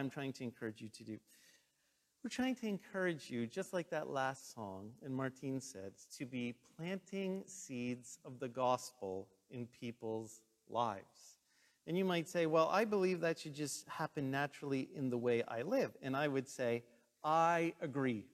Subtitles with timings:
[0.00, 1.18] I'm trying to encourage you to do.
[2.24, 6.54] We're trying to encourage you, just like that last song, and Martine said, to be
[6.76, 11.38] planting seeds of the gospel in people's lives.
[11.86, 15.42] And you might say, well, I believe that should just happen naturally in the way
[15.46, 15.92] I live.
[16.02, 16.82] And I would say,
[17.22, 18.26] I agree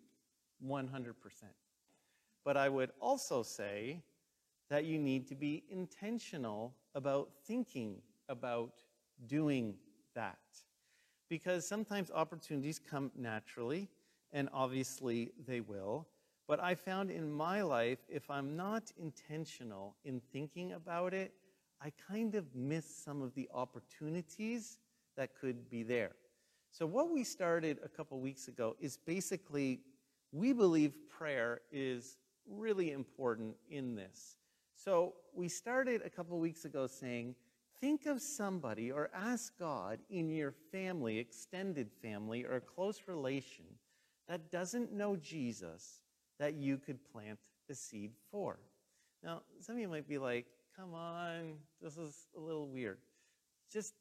[0.64, 1.14] 100%.
[2.45, 4.03] But I would also say
[4.69, 8.73] that you need to be intentional about thinking about
[9.27, 9.75] doing
[10.14, 10.39] that.
[11.29, 13.88] Because sometimes opportunities come naturally,
[14.32, 16.06] and obviously they will.
[16.46, 21.32] But I found in my life, if I'm not intentional in thinking about it,
[21.82, 24.78] I kind of miss some of the opportunities
[25.16, 26.12] that could be there.
[26.70, 29.80] So, what we started a couple weeks ago is basically
[30.32, 32.18] we believe prayer is
[32.48, 34.37] really important in this.
[34.74, 37.34] So, we started a couple weeks ago saying,
[37.80, 43.65] think of somebody or ask God in your family, extended family, or a close relation
[44.29, 46.01] that doesn't know Jesus
[46.38, 47.38] that you could plant
[47.71, 48.59] a seed for.
[49.23, 50.46] Now, some of you might be like,
[50.77, 52.99] come on, this is a little weird.
[53.73, 53.95] Just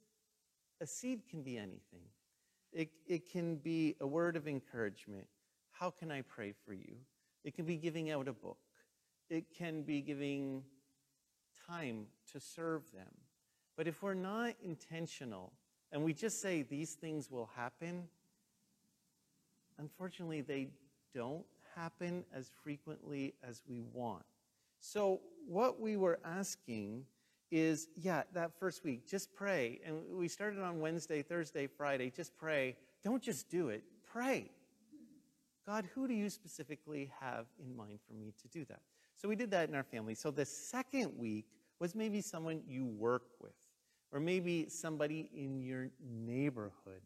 [0.82, 2.04] a seed can be anything.
[2.74, 5.26] It, it can be a word of encouragement.
[5.72, 6.96] How can I pray for you?
[7.44, 8.58] It can be giving out a book.
[9.30, 10.64] It can be giving
[11.68, 13.08] time to serve them.
[13.76, 15.52] But if we're not intentional
[15.92, 18.04] and we just say these things will happen,
[19.80, 20.68] unfortunately, they
[21.14, 21.46] don't
[21.76, 24.24] happen as frequently as we want.
[24.80, 27.06] So, what we were asking
[27.52, 29.80] is yeah, that first week, just pray.
[29.86, 32.10] And we started on Wednesday, Thursday, Friday.
[32.10, 32.76] Just pray.
[33.04, 34.50] Don't just do it, pray.
[35.66, 38.82] God, who do you specifically have in mind for me to do that?
[39.18, 40.14] So we did that in our family.
[40.14, 41.46] So the second week
[41.80, 43.54] was maybe someone you work with,
[44.12, 47.02] or maybe somebody in your neighborhood.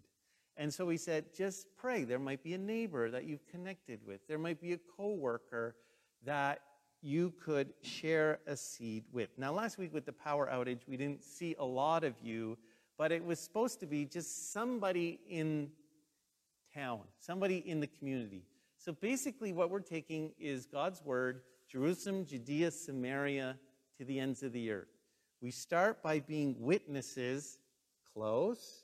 [0.58, 2.04] And so we said, just pray.
[2.04, 4.20] There might be a neighbor that you've connected with.
[4.28, 5.76] There might be a coworker
[6.26, 6.60] that
[7.02, 9.30] you could share a seed with.
[9.38, 12.58] Now, last week with the power outage, we didn't see a lot of you,
[12.98, 15.70] but it was supposed to be just somebody in
[16.74, 18.44] town, somebody in the community.
[18.78, 23.58] So basically, what we're taking is God's word, Jerusalem, Judea, Samaria,
[23.98, 24.99] to the ends of the earth.
[25.42, 27.60] We start by being witnesses
[28.14, 28.84] close,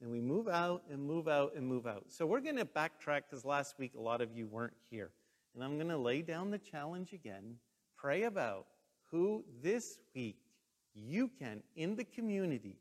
[0.00, 2.04] and we move out and move out and move out.
[2.08, 5.10] So we're going to backtrack because last week a lot of you weren't here.
[5.54, 7.56] And I'm going to lay down the challenge again.
[7.96, 8.66] Pray about
[9.10, 10.38] who this week
[10.94, 12.76] you can in the community.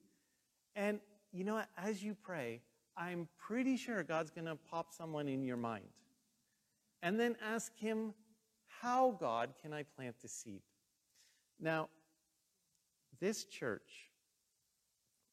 [0.75, 0.99] And
[1.31, 1.69] you know what?
[1.75, 2.61] As you pray,
[2.95, 5.85] I'm pretty sure God's going to pop someone in your mind.
[7.01, 8.13] And then ask Him,
[8.81, 10.61] How, God, can I plant the seed?
[11.59, 11.89] Now,
[13.19, 14.11] this church,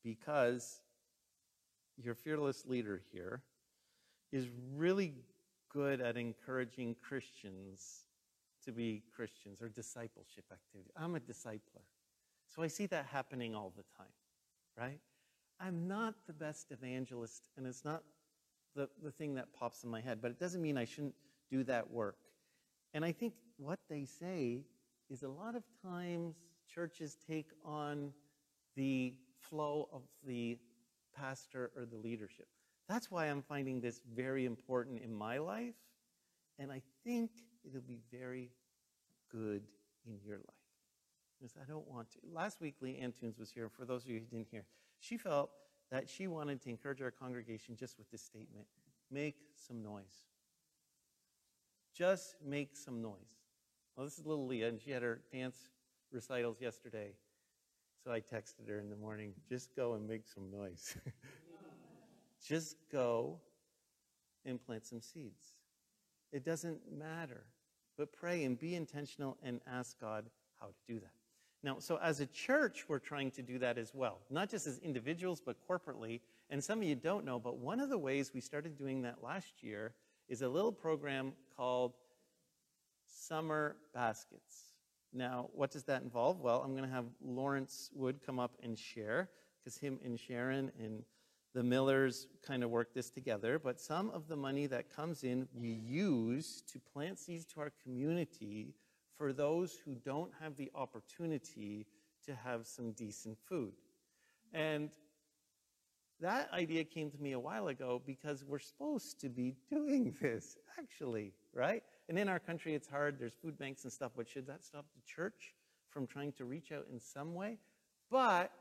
[0.02, 0.80] because
[1.96, 3.42] your fearless leader here
[4.32, 5.14] is really
[5.72, 8.06] good at encouraging Christians
[8.64, 10.90] to be Christians or discipleship activity.
[10.96, 11.84] I'm a discipler.
[12.48, 14.12] So I see that happening all the time,
[14.78, 15.00] right?
[15.60, 18.02] I'm not the best evangelist, and it's not
[18.74, 21.14] the, the thing that pops in my head, but it doesn't mean I shouldn't
[21.50, 22.16] do that work.
[22.92, 24.62] And I think what they say
[25.10, 26.36] is a lot of times
[26.74, 28.12] churches take on
[28.76, 30.58] the flow of the
[31.16, 32.48] pastor or the leadership.
[32.88, 35.74] That's why I'm finding this very important in my life,
[36.58, 37.30] and I think
[37.64, 38.50] it'll be very
[39.30, 39.62] good
[40.06, 40.44] in your life.
[41.38, 42.18] Because I don't want to.
[42.32, 43.68] Last week, Lee Antunes was here.
[43.68, 44.64] For those of you who didn't hear,
[45.00, 45.50] she felt
[45.90, 48.66] that she wanted to encourage our congregation just with this statement
[49.10, 50.24] make some noise.
[51.96, 53.12] Just make some noise.
[53.96, 55.56] Well, this is little Leah, and she had her dance
[56.14, 57.12] recitals yesterday.
[58.04, 60.96] So I texted her in the morning just go and make some noise.
[62.46, 63.38] Just go
[64.44, 65.54] and plant some seeds.
[66.30, 67.44] It doesn't matter,
[67.96, 70.26] but pray and be intentional and ask God
[70.60, 71.12] how to do that.
[71.62, 74.78] Now, so as a church, we're trying to do that as well, not just as
[74.80, 76.20] individuals, but corporately.
[76.50, 79.22] And some of you don't know, but one of the ways we started doing that
[79.22, 79.94] last year
[80.28, 81.94] is a little program called
[83.06, 84.73] Summer Baskets.
[85.14, 86.40] Now, what does that involve?
[86.40, 89.30] Well, I'm going to have Lawrence Wood come up and share,
[89.62, 91.04] because him and Sharon and
[91.54, 95.46] the Millers kind of work this together, but some of the money that comes in
[95.54, 98.74] we use to plant seeds to our community
[99.16, 101.86] for those who don't have the opportunity
[102.26, 103.72] to have some decent food.
[104.52, 104.90] And
[106.20, 110.58] that idea came to me a while ago because we're supposed to be doing this,
[110.76, 111.84] actually, right?
[112.08, 113.18] And in our country, it's hard.
[113.18, 115.54] There's food banks and stuff, but should that stop the church
[115.90, 117.58] from trying to reach out in some way?
[118.10, 118.52] But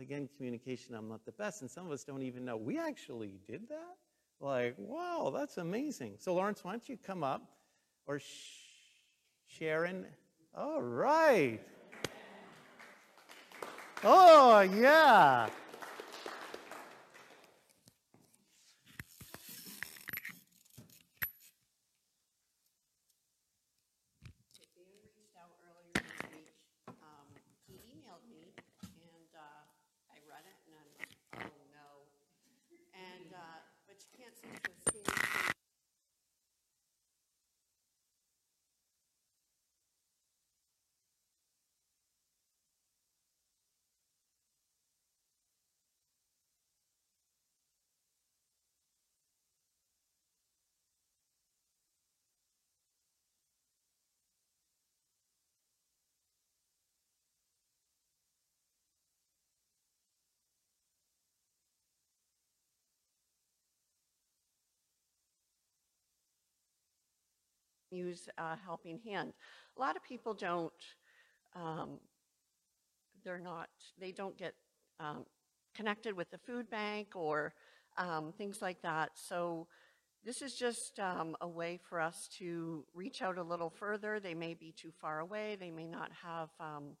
[0.00, 2.56] Again, communication, I'm not the best, and some of us don't even know.
[2.56, 3.96] We actually did that?
[4.40, 6.14] Like, wow, that's amazing.
[6.18, 7.42] So, Lawrence, why don't you come up?
[8.06, 8.24] Or Sh-
[9.46, 10.04] Sharon?
[10.56, 11.60] All right.
[14.02, 15.48] Oh, yeah.
[24.74, 24.84] Dan
[25.16, 26.48] reached out earlier this week.
[26.88, 27.26] Um,
[27.68, 28.52] he emailed me
[28.82, 29.62] and, uh,
[30.12, 31.88] I read it and I'm, oh no.
[32.94, 33.38] And, uh,
[33.86, 35.04] but you can't seem to see.
[67.94, 69.32] Use a helping hand.
[69.76, 70.72] A lot of people don't,
[71.54, 71.98] um,
[73.24, 73.68] they're not,
[73.98, 74.54] they don't get
[75.00, 75.24] um,
[75.74, 77.54] connected with the food bank or
[77.96, 79.10] um, things like that.
[79.14, 79.66] So
[80.24, 84.20] this is just um, a way for us to reach out a little further.
[84.20, 85.56] They may be too far away.
[85.58, 86.96] They may not have um,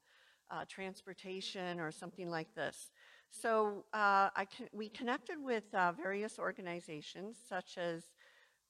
[0.50, 2.90] uh, transportation or something like this.
[3.30, 8.04] So uh, I can, we connected with uh, various organizations such as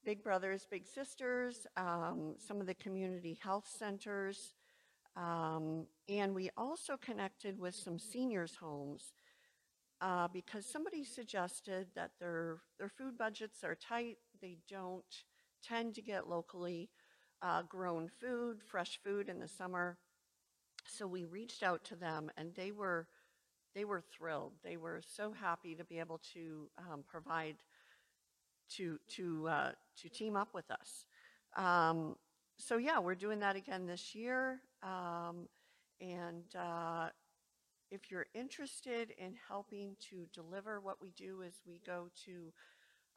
[0.04, 4.52] Big Brothers Big Sisters, um, some of the community health centers,
[5.16, 9.14] um, and we also connected with some seniors' homes
[10.02, 14.18] uh, because somebody suggested that their their food budgets are tight.
[14.42, 15.24] They don't
[15.66, 16.90] tend to get locally
[17.40, 19.96] uh, grown food, fresh food in the summer.
[20.86, 23.08] So we reached out to them, and they were
[23.74, 24.52] they were thrilled.
[24.62, 27.56] They were so happy to be able to um, provide
[28.76, 29.72] to to uh,
[30.02, 31.06] to team up with us.
[31.56, 32.16] Um,
[32.58, 34.60] so yeah, we're doing that again this year.
[34.82, 35.48] Um,
[36.00, 37.08] and uh,
[37.90, 42.52] if you're interested in helping to deliver what we do is we go to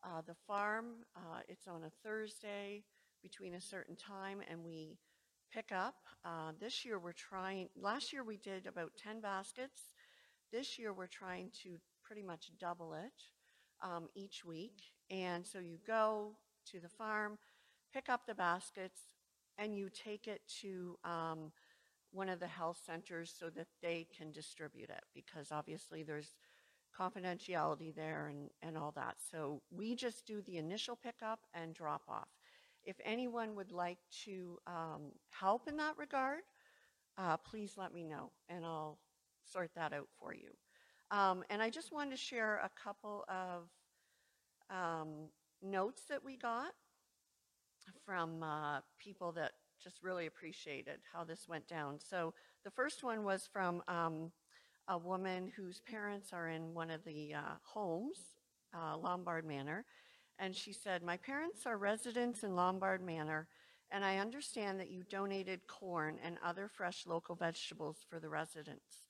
[0.04, 1.06] uh, the farm.
[1.16, 2.84] Uh, it's on a Thursday
[3.22, 4.98] between a certain time, and we
[5.52, 5.96] pick up.
[6.24, 7.70] Uh, this year we're trying.
[7.80, 9.94] Last year we did about 10 baskets.
[10.52, 13.24] This year we're trying to pretty much double it
[13.82, 14.82] um, each week.
[15.10, 16.32] And so you go
[16.72, 17.38] to the farm,
[17.94, 19.00] pick up the baskets,
[19.58, 21.52] and you take it to um,
[22.12, 26.36] one of the health centers so that they can distribute it because obviously there's
[26.98, 29.16] confidentiality there and, and all that.
[29.32, 32.30] So we just do the initial pickup and drop off.
[32.84, 36.42] If anyone would like to um, help in that regard,
[37.18, 39.00] uh, please let me know and I'll
[39.44, 40.50] sort that out for you.
[41.12, 43.70] Um, and I just wanted to share a couple of
[44.70, 45.30] um,
[45.62, 46.74] notes that we got
[48.06, 52.00] from uh, people that just really appreciated how this went down.
[52.00, 52.34] So
[52.64, 54.32] the first one was from um,
[54.88, 58.20] a woman whose parents are in one of the uh, homes,
[58.74, 59.86] uh, Lombard Manor,
[60.40, 63.48] and she said, My parents are residents in Lombard Manor,
[63.92, 69.08] and I understand that you donated corn and other fresh local vegetables for the residents.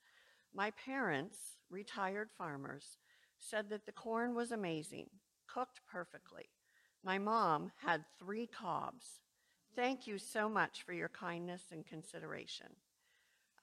[0.53, 2.97] My parents, retired farmers,
[3.37, 5.09] said that the corn was amazing,
[5.57, 6.45] cooked perfectly.
[7.03, 9.21] My mom had three cobs.
[9.75, 12.67] Thank you so much for your kindness and consideration.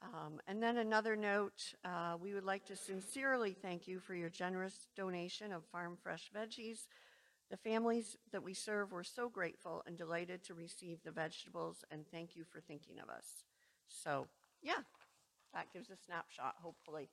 [0.02, 4.28] Um, and then another note, uh, we would like to sincerely thank you for your
[4.28, 6.88] generous donation of farm fresh veggies.
[7.48, 12.04] The families that we serve were so grateful and delighted to receive the vegetables, and
[12.10, 13.44] thank you for thinking of us.
[13.86, 14.26] So,
[14.62, 14.82] yeah,
[15.52, 17.08] that gives a snapshot, hopefully.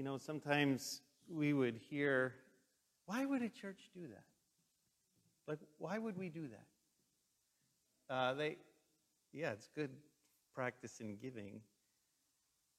[0.00, 2.34] You know, sometimes we would hear,
[3.06, 4.24] why would a church do that?
[5.46, 8.14] Like, why would we do that?
[8.14, 8.56] Uh, they,
[9.32, 9.90] yeah, it's good
[10.54, 11.60] practice in giving.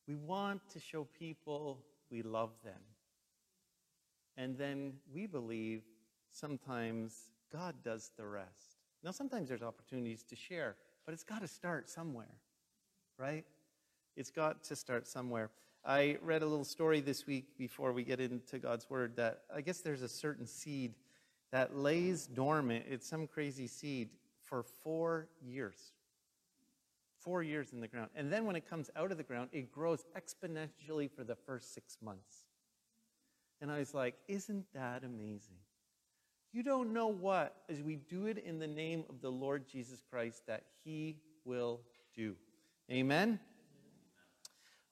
[0.08, 1.80] We want to show people
[2.10, 2.82] we love them.
[4.38, 5.84] And then we believe
[6.30, 8.78] sometimes God does the rest.
[9.04, 12.36] Now, sometimes there's opportunities to share, but it's got to start somewhere,
[13.18, 13.46] right?
[14.16, 15.50] It's got to start somewhere.
[15.84, 19.62] I read a little story this week before we get into God's Word that I
[19.62, 20.94] guess there's a certain seed
[21.52, 22.86] that lays dormant.
[22.88, 24.10] It's some crazy seed
[24.44, 25.94] for four years.
[27.20, 28.10] Four years in the ground.
[28.16, 31.74] And then when it comes out of the ground, it grows exponentially for the first
[31.74, 32.46] six months.
[33.60, 35.58] And I was like, isn't that amazing?
[36.54, 40.04] You don't know what, as we do it in the name of the Lord Jesus
[40.10, 41.82] Christ, that He will
[42.14, 42.36] do.
[42.92, 43.40] Amen?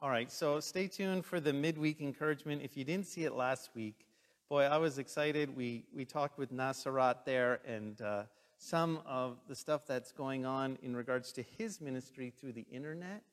[0.01, 2.62] All right, so stay tuned for the midweek encouragement.
[2.63, 4.06] If you didn't see it last week,
[4.48, 5.53] boy, I was excited.
[5.53, 8.24] We, we talked with Nasserat there and uh,
[8.58, 13.24] some of the stuff that's going on in regards to his ministry through the internet.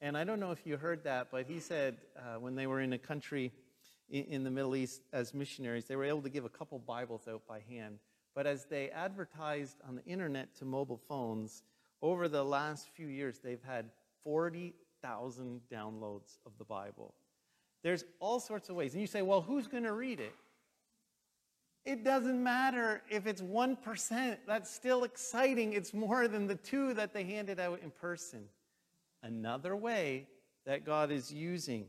[0.00, 2.80] And I don't know if you heard that, but he said uh, when they were
[2.80, 3.52] in a country
[4.08, 7.28] in, in the Middle East as missionaries, they were able to give a couple Bibles
[7.28, 7.98] out by hand.
[8.34, 11.62] But as they advertised on the internet to mobile phones,
[12.00, 13.90] over the last few years, they've had
[15.06, 17.14] 40,000 downloads of the Bible.
[17.82, 18.92] There's all sorts of ways.
[18.92, 20.34] And you say, well, who's going to read it?
[21.84, 24.38] It doesn't matter if it's 1%.
[24.46, 25.72] That's still exciting.
[25.72, 28.44] It's more than the two that they handed out in person.
[29.22, 30.26] Another way
[30.64, 31.86] that God is using.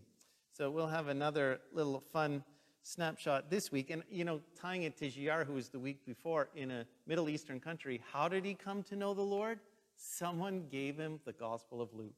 [0.56, 2.44] So we'll have another little fun
[2.84, 3.90] snapshot this week.
[3.90, 7.28] And, you know, tying it to Giar, who was the week before in a Middle
[7.28, 9.60] Eastern country, how did he come to know the Lord?
[9.96, 12.14] Someone gave him the Gospel of Luke.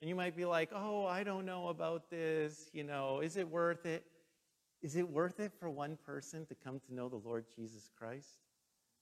[0.00, 2.70] And you might be like, oh, I don't know about this.
[2.72, 4.04] You know, is it worth it?
[4.82, 8.38] Is it worth it for one person to come to know the Lord Jesus Christ?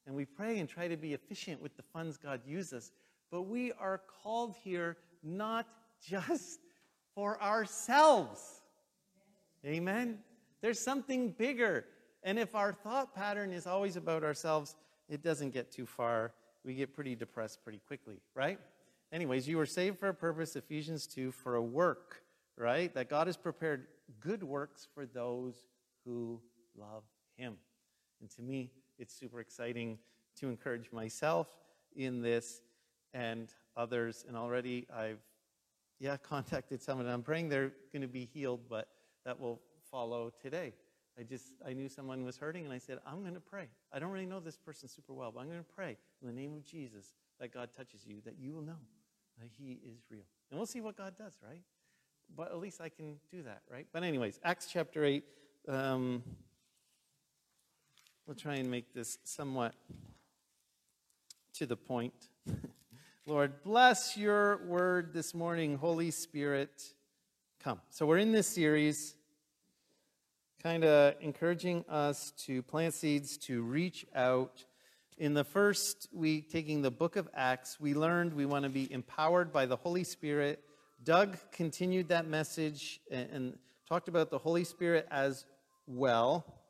[0.06, 2.92] And we pray and try to be efficient with the funds God uses.
[3.30, 5.66] But we are called here not
[6.02, 6.60] just
[7.14, 8.62] for ourselves.
[9.64, 10.18] Amen?
[10.62, 11.84] There's something bigger.
[12.24, 14.76] And if our thought pattern is always about ourselves,
[15.08, 16.32] it doesn't get too far.
[16.64, 18.58] We get pretty depressed pretty quickly, right?
[19.10, 22.22] Anyways, you were saved for a purpose, Ephesians 2, for a work,
[22.56, 22.92] right?
[22.92, 23.86] That God has prepared
[24.20, 25.64] good works for those
[26.04, 26.40] who
[26.76, 27.04] love
[27.36, 27.56] Him.
[28.20, 29.98] And to me, it's super exciting
[30.40, 31.48] to encourage myself
[31.96, 32.60] in this
[33.14, 33.48] and
[33.78, 34.26] others.
[34.28, 35.20] And already I've,
[35.98, 37.06] yeah, contacted someone.
[37.06, 38.88] I'm praying they're going to be healed, but
[39.24, 39.60] that will
[39.90, 40.74] follow today.
[41.18, 43.68] I just, I knew someone was hurting, and I said, I'm going to pray.
[43.90, 46.32] I don't really know this person super well, but I'm going to pray in the
[46.32, 48.76] name of Jesus that God touches you, that you will know
[49.58, 50.24] He is real.
[50.50, 51.62] And we'll see what God does, right?
[52.34, 53.86] But at least I can do that, right?
[53.92, 55.24] But, anyways, Acts chapter 8.
[55.68, 56.22] Um,
[58.26, 59.74] we'll try and make this somewhat
[61.54, 62.14] to the point.
[63.26, 66.94] Lord, bless your word this morning, Holy Spirit.
[67.62, 67.80] Come.
[67.90, 69.14] So, we're in this series,
[70.62, 74.64] kind of encouraging us to plant seeds, to reach out.
[75.18, 78.86] In the first week, taking the book of Acts, we learned we want to be
[78.92, 80.62] empowered by the Holy Spirit.
[81.02, 83.58] Doug continued that message and, and
[83.88, 85.44] talked about the Holy Spirit as
[85.88, 86.62] well.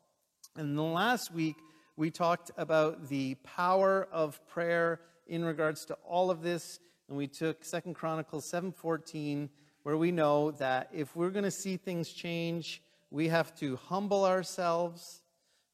[0.55, 1.57] And the last week,
[1.95, 6.79] we talked about the power of prayer in regards to all of this.
[7.07, 9.49] And we took Second Chronicles 7:14,
[9.83, 14.25] where we know that if we're going to see things change, we have to humble
[14.25, 15.21] ourselves,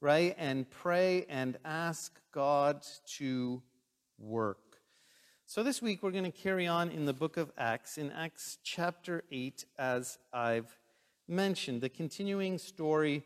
[0.06, 0.36] right?
[0.38, 2.86] And pray and ask God
[3.18, 3.64] to
[4.20, 4.78] work.
[5.48, 8.60] So this week we're going to carry on in the book of Acts, in Acts
[8.64, 10.78] chapter 8, as I've
[11.28, 13.24] mentioned, the continuing story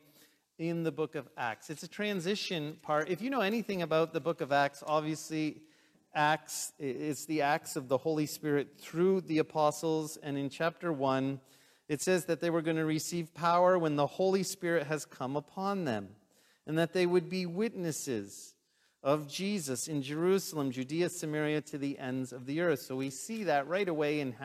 [0.57, 1.69] in the book of Acts.
[1.69, 3.09] It's a transition part.
[3.09, 5.63] If you know anything about the book of Acts, obviously,
[6.15, 10.15] Acts is the acts of the Holy Spirit through the apostles.
[10.23, 11.41] And in chapter 1,
[11.89, 15.35] it says that they were going to receive power when the Holy Spirit has come
[15.35, 16.15] upon them,
[16.67, 18.55] and that they would be witnesses
[19.01, 22.81] of Jesus in Jerusalem, Judea, Samaria, to the ends of the earth.
[22.81, 24.35] So we see that right away in,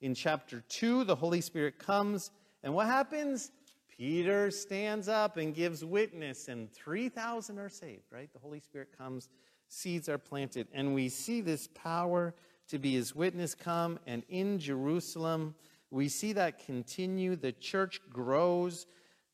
[0.00, 1.04] in chapter 2.
[1.04, 2.30] The Holy Spirit comes,
[2.62, 3.50] and what happens?
[3.96, 8.32] Peter stands up and gives witness, and 3,000 are saved, right?
[8.32, 9.28] The Holy Spirit comes,
[9.68, 12.34] seeds are planted, and we see this power
[12.68, 13.98] to be his witness come.
[14.06, 15.54] And in Jerusalem,
[15.90, 17.36] we see that continue.
[17.36, 18.86] The church grows.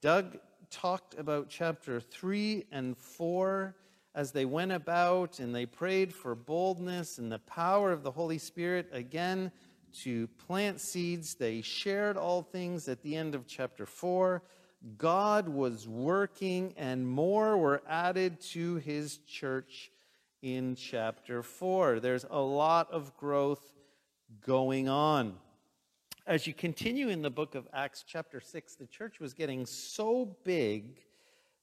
[0.03, 0.37] Doug
[0.71, 3.75] talked about chapter 3 and 4
[4.15, 8.39] as they went about and they prayed for boldness and the power of the Holy
[8.39, 9.53] Spirit again
[10.03, 11.35] to plant seeds.
[11.35, 14.43] They shared all things at the end of chapter 4.
[14.97, 19.91] God was working, and more were added to his church
[20.43, 22.01] in chapter 4.
[22.01, 23.73] There's a lot of growth
[24.47, 25.37] going on.
[26.27, 30.37] As you continue in the book of Acts, chapter 6, the church was getting so
[30.45, 31.01] big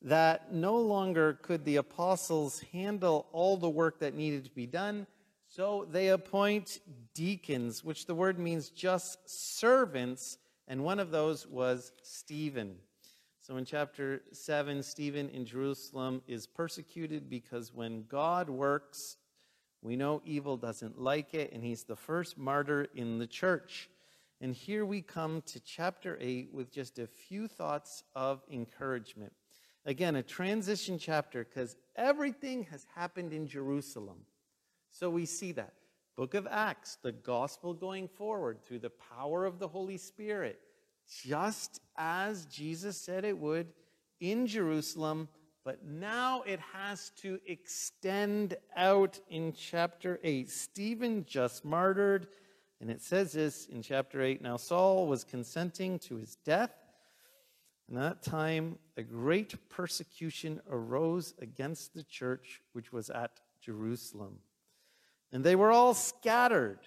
[0.02, 5.06] that no longer could the apostles handle all the work that needed to be done.
[5.48, 6.80] So they appoint
[7.14, 12.78] deacons, which the word means just servants, and one of those was Stephen.
[13.40, 19.18] So in chapter 7, Stephen in Jerusalem is persecuted because when God works,
[19.84, 23.90] we know evil doesn't like it, and he's the first martyr in the church.
[24.39, 29.34] And here we come to chapter 8 with just a few thoughts of encouragement.
[29.86, 34.17] Again, a transition chapter because everything has happened in Jerusalem.
[34.91, 35.74] So we see that.
[36.15, 40.60] Book of Acts, the gospel going forward through the power of the Holy Spirit,
[41.24, 43.67] just as Jesus said it would
[44.20, 45.29] in Jerusalem,
[45.63, 50.50] but now it has to extend out in chapter 8.
[50.50, 52.27] Stephen just martyred,
[52.80, 56.72] and it says this in chapter 8 Now Saul was consenting to his death.
[57.90, 64.40] And at that time, a great persecution arose against the church which was at Jerusalem.
[65.32, 66.80] And they were all scattered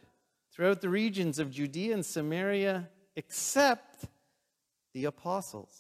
[0.53, 4.05] throughout the regions of Judea and Samaria, except
[4.93, 5.75] the apostles.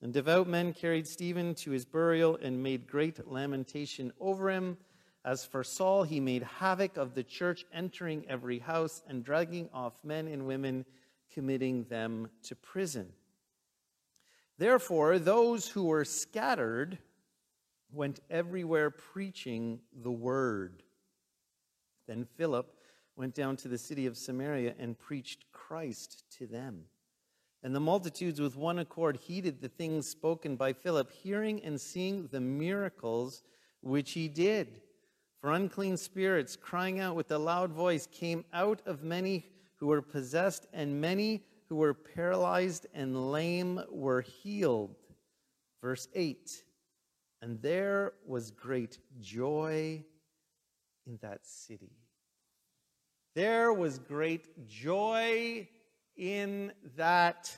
[0.00, 4.76] And devout men carried Stephen to his burial and made great lamentation over him.
[5.24, 9.94] As for Saul, he made havoc of the church, entering every house and dragging off
[10.04, 10.84] men and women,
[11.32, 13.08] committing them to prison.
[14.58, 16.98] Therefore, those who were scattered
[17.90, 20.82] went everywhere preaching the word.
[22.06, 22.76] Then Philip
[23.16, 26.84] went down to the city of Samaria and preached Christ to them.
[27.62, 32.26] And the multitudes with one accord heeded the things spoken by Philip, hearing and seeing
[32.26, 33.42] the miracles
[33.80, 34.82] which he did.
[35.44, 39.44] For unclean spirits, crying out with a loud voice, came out of many
[39.76, 44.96] who were possessed, and many who were paralyzed and lame were healed.
[45.82, 46.64] Verse 8
[47.42, 50.02] And there was great joy
[51.06, 51.92] in that city.
[53.34, 55.68] There was great joy
[56.16, 57.54] in that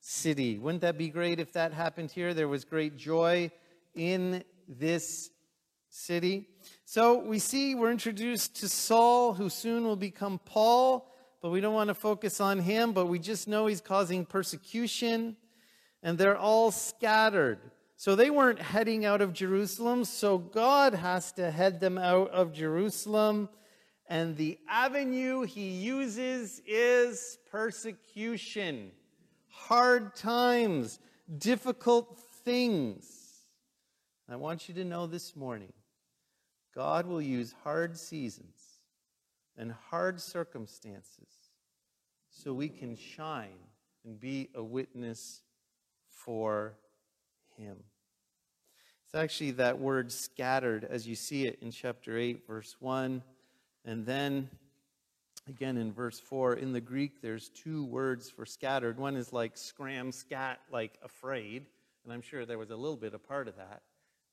[0.00, 0.58] city.
[0.58, 2.34] Wouldn't that be great if that happened here?
[2.34, 3.50] There was great joy
[3.94, 5.30] in this
[5.88, 6.46] city.
[6.88, 11.12] So we see we're introduced to Saul, who soon will become Paul,
[11.42, 15.36] but we don't want to focus on him, but we just know he's causing persecution,
[16.04, 17.58] and they're all scattered.
[17.96, 22.52] So they weren't heading out of Jerusalem, so God has to head them out of
[22.52, 23.48] Jerusalem.
[24.08, 28.92] And the avenue he uses is persecution,
[29.48, 31.00] hard times,
[31.36, 33.40] difficult things.
[34.28, 35.72] I want you to know this morning
[36.76, 38.82] God will use hard seasons
[39.56, 41.50] and hard circumstances
[42.30, 43.58] so we can shine
[44.04, 45.40] and be a witness
[46.10, 46.74] for
[47.56, 47.76] him.
[49.06, 53.22] It's actually that word scattered as you see it in chapter 8, verse 1.
[53.86, 54.50] And then
[55.48, 58.98] again in verse 4, in the Greek, there's two words for scattered.
[58.98, 61.64] One is like scram, scat, like afraid.
[62.04, 63.80] And I'm sure there was a little bit a part of that.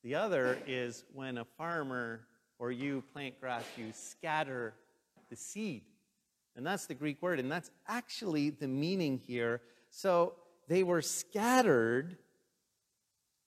[0.04, 2.20] The other is when a farmer
[2.60, 4.74] or you plant grass, you scatter
[5.30, 5.84] the seed.
[6.56, 7.40] And that's the Greek word.
[7.40, 9.62] And that's actually the meaning here.
[9.90, 10.36] So
[10.68, 12.18] they were scattered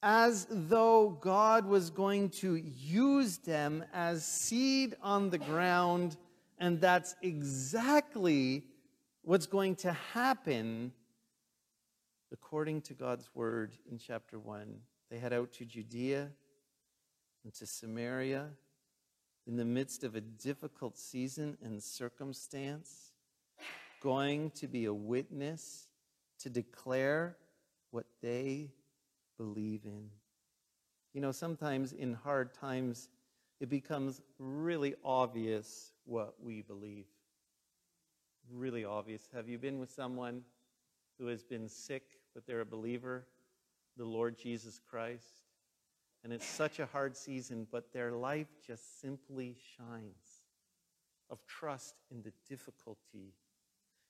[0.02, 6.16] as though God was going to use them as seed on the ground.
[6.58, 8.64] And that's exactly
[9.22, 10.92] what's going to happen
[12.32, 14.76] according to God's word in chapter 1.
[15.10, 16.28] They head out to Judea
[17.44, 18.48] and to Samaria
[19.46, 23.12] in the midst of a difficult season and circumstance,
[24.00, 25.88] going to be a witness
[26.40, 27.36] to declare
[27.90, 28.70] what they
[29.38, 30.08] believe in.
[31.14, 33.08] You know, sometimes in hard times,
[33.60, 37.06] it becomes really obvious what we believe.
[38.52, 39.28] Really obvious.
[39.32, 40.42] Have you been with someone
[41.18, 42.02] who has been sick,
[42.34, 43.26] but they're a believer,
[43.96, 45.45] the Lord Jesus Christ?
[46.26, 50.42] And it's such a hard season, but their life just simply shines
[51.30, 53.32] of trust in the difficulty.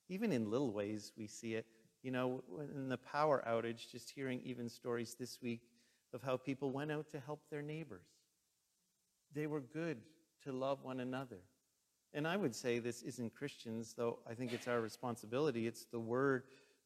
[0.09, 1.67] Even in little ways, we see it.
[2.03, 2.43] You know,
[2.75, 5.61] in the power outage, just hearing even stories this week
[6.15, 8.07] of how people went out to help their neighbors.
[9.35, 9.99] They were good
[10.45, 11.43] to love one another.
[12.15, 15.67] And I would say this isn't Christians, though I think it's our responsibility.
[15.67, 16.45] It's the word,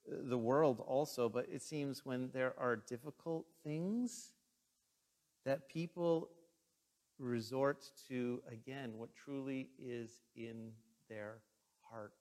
[0.09, 1.29] the world also.
[1.29, 4.33] But it seems when there are difficult things,
[5.45, 6.29] that people
[7.19, 10.73] resort to, again, what truly is in
[11.09, 11.39] their
[11.91, 12.13] heart.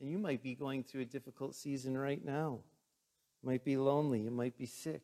[0.00, 2.58] And you might be going through a difficult season right now.
[3.42, 4.20] You might be lonely.
[4.20, 5.02] You might be sick.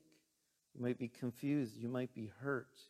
[0.74, 1.76] You might be confused.
[1.76, 2.80] You might be hurt.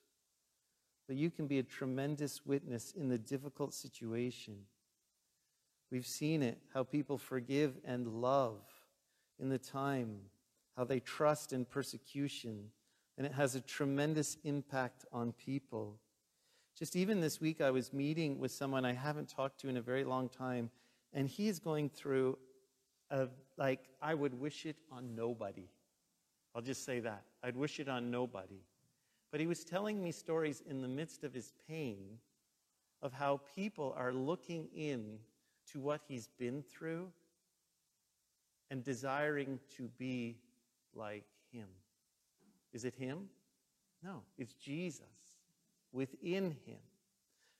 [1.06, 4.56] But you can be a tremendous witness in the difficult situation.
[5.90, 8.60] We've seen it, how people forgive and love
[9.38, 10.18] in the time,
[10.76, 12.70] how they trust in persecution,
[13.18, 15.98] and it has a tremendous impact on people.
[16.78, 19.83] Just even this week, I was meeting with someone I haven't talked to in a
[19.83, 20.70] very long time,
[21.12, 22.38] and he's going through
[23.11, 25.68] of like, I would wish it on nobody.
[26.54, 27.24] I'll just say that.
[27.42, 28.62] I'd wish it on nobody.
[29.33, 32.18] But he was telling me stories in the midst of his pain
[33.02, 35.18] of how people are looking in
[35.72, 37.11] to what he's been through
[38.70, 40.37] and desiring to be
[40.94, 41.66] like him.
[42.72, 43.28] Is it him?
[44.02, 45.07] No, it's Jesus
[45.92, 46.78] within him.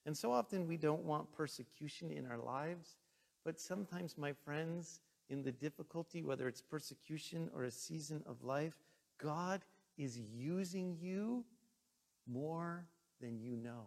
[0.07, 2.97] And so often we don't want persecution in our lives,
[3.45, 8.79] but sometimes, my friends, in the difficulty, whether it's persecution or a season of life,
[9.19, 9.63] God
[9.99, 11.45] is using you
[12.27, 12.87] more
[13.21, 13.87] than you know.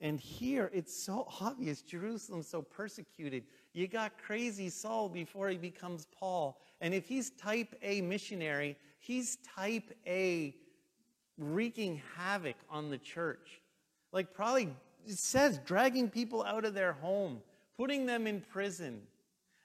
[0.00, 3.44] And here it's so obvious Jerusalem's so persecuted.
[3.74, 6.58] You got crazy Saul before he becomes Paul.
[6.80, 10.54] And if he's type A missionary, he's type A
[11.38, 13.60] wreaking havoc on the church.
[14.12, 14.74] Like, probably,
[15.06, 17.40] it says, dragging people out of their home,
[17.76, 19.02] putting them in prison.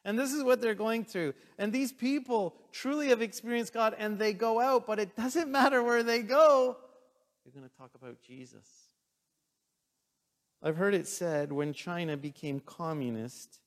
[0.03, 1.33] And this is what they're going through.
[1.57, 5.81] And these people truly have experienced God and they go out, but it doesn't matter
[5.81, 6.77] where they go.
[7.43, 8.67] They're going to talk about Jesus.
[10.61, 13.59] I've heard it said when China became communist,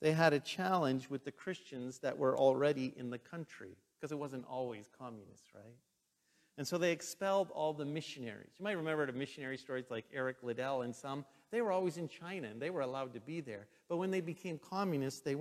[0.00, 4.18] they had a challenge with the Christians that were already in the country because it
[4.18, 5.74] wasn't always communist, right?
[6.56, 8.50] And so they expelled all the missionaries.
[8.58, 11.24] You might remember the missionary stories like Eric Liddell and some.
[11.50, 13.66] They were always in China and they were allowed to be there.
[13.88, 15.36] But when they became communists, they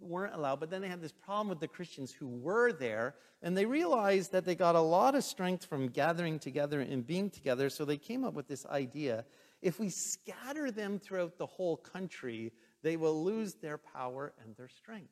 [0.00, 0.60] weren't allowed.
[0.60, 3.16] But then they had this problem with the Christians who were there.
[3.42, 7.28] And they realized that they got a lot of strength from gathering together and being
[7.28, 7.68] together.
[7.68, 9.24] So they came up with this idea
[9.62, 12.52] if we scatter them throughout the whole country,
[12.86, 15.10] they will lose their power and their strength.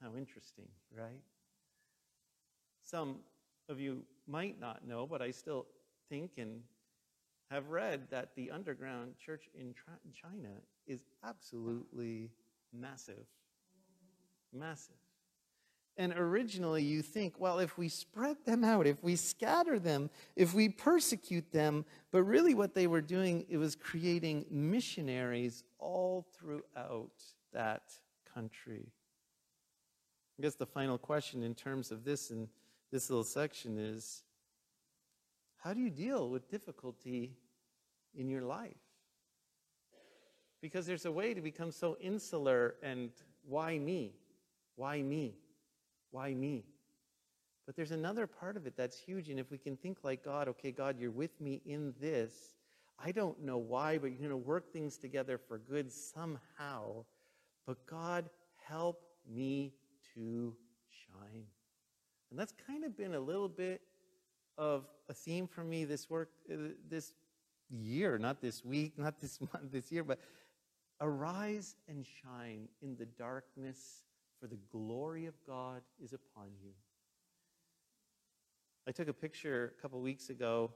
[0.00, 1.20] How interesting, right?
[2.82, 3.16] Some
[3.68, 5.66] of you might not know, but I still
[6.08, 6.62] think and
[7.50, 9.74] have read that the underground church in
[10.14, 10.54] China
[10.86, 12.30] is absolutely
[12.72, 13.26] massive.
[14.50, 14.96] Massive.
[15.98, 20.54] And originally you think, well, if we spread them out, if we scatter them, if
[20.54, 27.10] we persecute them, but really what they were doing, it was creating missionaries all throughout
[27.52, 27.82] that
[28.32, 28.92] country.
[30.38, 32.46] I guess the final question in terms of this and
[32.92, 34.22] this little section is
[35.56, 37.32] how do you deal with difficulty
[38.14, 38.76] in your life?
[40.60, 43.10] Because there's a way to become so insular and
[43.44, 44.14] why me?
[44.76, 45.34] Why me?
[46.10, 46.64] Why me?
[47.66, 49.28] But there's another part of it that's huge.
[49.28, 52.32] And if we can think like God, okay, God, you're with me in this.
[52.98, 57.04] I don't know why, but you're going to work things together for good somehow.
[57.66, 58.30] But God,
[58.66, 59.74] help me
[60.14, 60.54] to
[60.88, 61.44] shine.
[62.30, 63.82] And that's kind of been a little bit
[64.56, 66.56] of a theme for me this work, uh,
[66.88, 67.12] this
[67.70, 70.18] year, not this week, not this month, this year, but
[71.00, 74.04] arise and shine in the darkness,
[74.40, 76.72] for the glory of God is upon you.
[78.86, 80.70] I took a picture a couple weeks ago.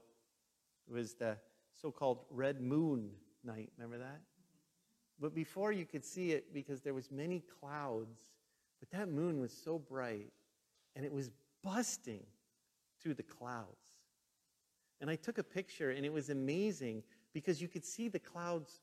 [0.87, 1.37] It was the
[1.73, 3.09] so called red moon
[3.43, 3.71] night.
[3.77, 4.21] Remember that?
[5.19, 8.19] But before you could see it, because there was many clouds,
[8.79, 10.31] but that moon was so bright
[10.95, 11.31] and it was
[11.63, 12.23] busting
[13.01, 13.67] through the clouds.
[15.01, 18.81] And I took a picture, and it was amazing because you could see the clouds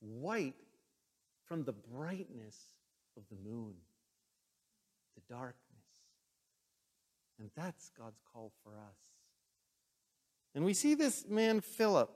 [0.00, 0.54] white
[1.44, 2.56] from the brightness
[3.16, 3.74] of the moon,
[5.28, 5.56] darkness.
[7.38, 8.98] And that's God's call for us.
[10.54, 12.10] And we see this man, Philip.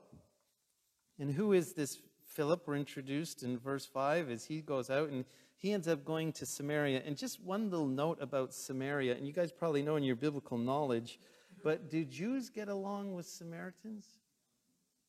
[1.19, 2.63] And who is this Philip?
[2.67, 5.25] We're introduced in verse 5 as he goes out and
[5.57, 7.01] he ends up going to Samaria.
[7.05, 10.57] And just one little note about Samaria, and you guys probably know in your biblical
[10.57, 11.19] knowledge,
[11.63, 14.05] but do Jews get along with Samaritans?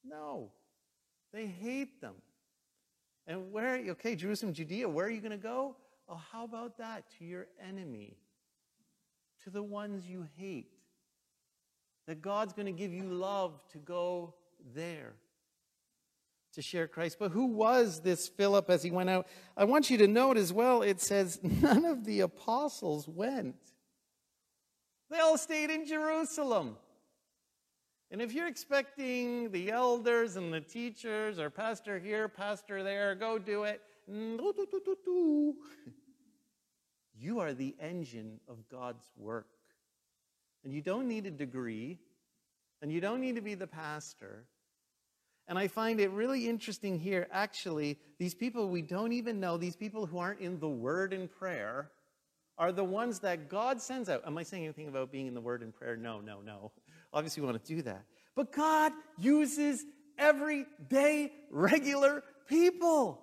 [0.05, 0.53] No.
[1.33, 2.15] They hate them.
[3.27, 5.77] And where, okay, Jerusalem, Judea, where are you going to go?
[6.09, 7.05] Oh, how about that?
[7.19, 8.17] To your enemy,
[9.45, 10.71] to the ones you hate.
[12.07, 14.35] That God's going to give you love to go
[14.75, 15.15] there
[16.57, 17.19] to share Christ.
[17.19, 19.27] But who was this Philip as he went out?
[19.57, 23.57] I want you to note as well, it says none of the apostles went.
[25.11, 26.77] They all stayed in Jerusalem.
[28.11, 33.39] And if you're expecting the elders and the teachers or pastor here, pastor there, go
[33.39, 35.55] do it, Mm,
[37.19, 39.49] you are the engine of God's work.
[40.65, 41.99] And you don't need a degree,
[42.83, 44.47] and you don't need to be the pastor.
[45.49, 49.77] And I find it really interesting here, actually, these people we don't even know, these
[49.77, 51.91] people who aren't in the Word and prayer,
[52.59, 54.23] are the ones that God sends out.
[54.27, 55.97] Am I saying anything about being in the Word and prayer?
[55.97, 56.73] No, no, no.
[57.13, 58.05] Obviously, we want to do that.
[58.35, 59.85] But God uses
[60.19, 63.23] everyday, regular people,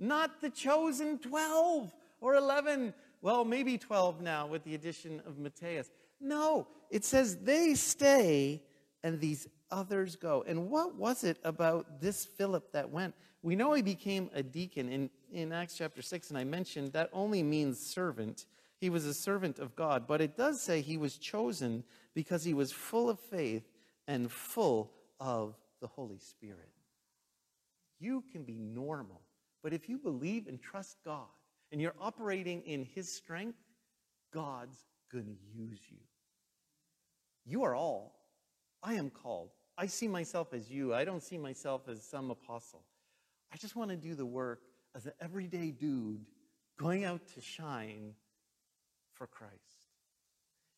[0.00, 1.94] not the chosen 12.
[2.20, 5.90] or 11, well, maybe 12 now with the addition of Matthias.
[6.20, 8.62] No, it says they stay
[9.02, 10.44] and these others go.
[10.46, 13.14] And what was it about this Philip that went?
[13.42, 17.08] We know he became a deacon in, in Acts chapter 6, and I mentioned that
[17.12, 18.44] only means servant.
[18.78, 21.84] He was a servant of God, but it does say he was chosen
[22.14, 23.66] because he was full of faith
[24.06, 26.68] and full of the Holy Spirit.
[27.98, 29.22] You can be normal,
[29.62, 31.26] but if you believe and trust God
[31.72, 33.58] and you're operating in his strength,
[34.32, 35.98] God's going to use you.
[37.44, 38.16] You are all.
[38.82, 39.50] I am called.
[39.76, 40.94] I see myself as you.
[40.94, 42.82] I don't see myself as some apostle.
[43.52, 44.60] I just want to do the work
[44.94, 46.24] as an everyday dude
[46.78, 48.14] going out to shine
[49.12, 49.79] for Christ.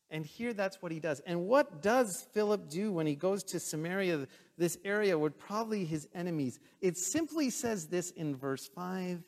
[0.09, 1.21] And here that's what he does.
[1.21, 6.07] And what does Philip do when he goes to Samaria, this area where probably his
[6.13, 6.59] enemies?
[6.81, 9.23] It simply says this in verse 5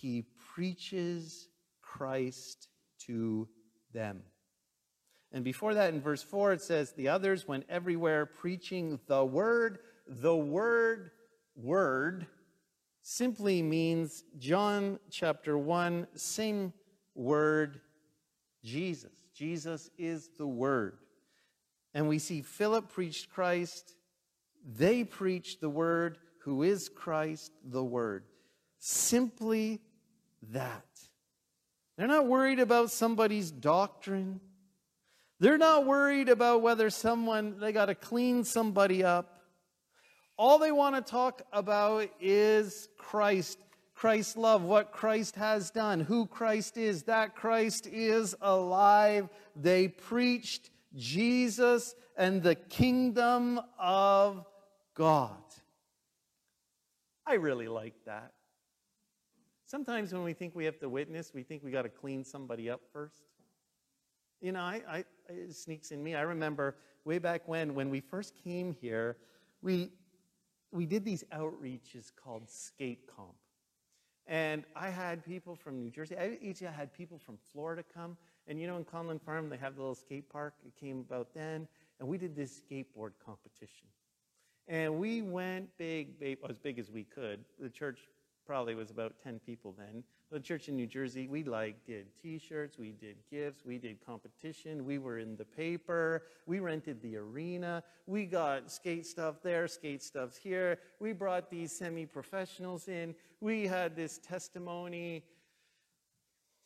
[0.00, 1.48] he preaches
[1.82, 2.68] Christ
[3.06, 3.48] to
[3.92, 4.22] them.
[5.32, 9.78] And before that, in verse 4, it says, The others went everywhere preaching the word.
[10.08, 11.10] The word,
[11.54, 12.26] word,
[13.02, 16.72] simply means John chapter 1, same
[17.14, 17.80] word,
[18.64, 19.19] Jesus.
[19.40, 20.98] Jesus is the word.
[21.94, 23.94] And we see Philip preached Christ.
[24.76, 28.24] They preached the word, who is Christ, the word.
[28.80, 29.80] Simply
[30.52, 30.84] that.
[31.96, 34.40] They're not worried about somebody's doctrine.
[35.38, 39.40] They're not worried about whether someone, they got to clean somebody up.
[40.36, 43.58] All they want to talk about is Christ,
[44.00, 49.28] Christ's love, what Christ has done, who Christ is, that Christ is alive.
[49.54, 54.46] They preached Jesus and the kingdom of
[54.94, 55.42] God.
[57.26, 58.32] I really like that.
[59.66, 62.70] Sometimes when we think we have to witness, we think we got to clean somebody
[62.70, 63.24] up first.
[64.40, 66.14] You know, I, I, it sneaks in me.
[66.14, 69.18] I remember way back when, when we first came here,
[69.60, 69.90] we,
[70.72, 73.34] we did these outreaches called Skate Comp.
[74.30, 76.16] And I had people from New Jersey.
[76.16, 78.16] I each I had people from Florida come.
[78.46, 80.54] And you know, in Conlin Farm, they have the little skate park.
[80.64, 81.66] It came about then.
[81.98, 83.88] And we did this skateboard competition.
[84.68, 87.44] And we went big, big, as big as we could.
[87.58, 87.98] The church
[88.46, 90.04] probably was about 10 people then.
[90.30, 94.84] The church in New Jersey, we like did t-shirts, we did gifts, we did competition,
[94.84, 100.04] we were in the paper, we rented the arena, we got skate stuff there, skate
[100.04, 100.78] stuffs here.
[101.00, 103.16] We brought these semi-professionals in.
[103.40, 105.24] We had this testimony.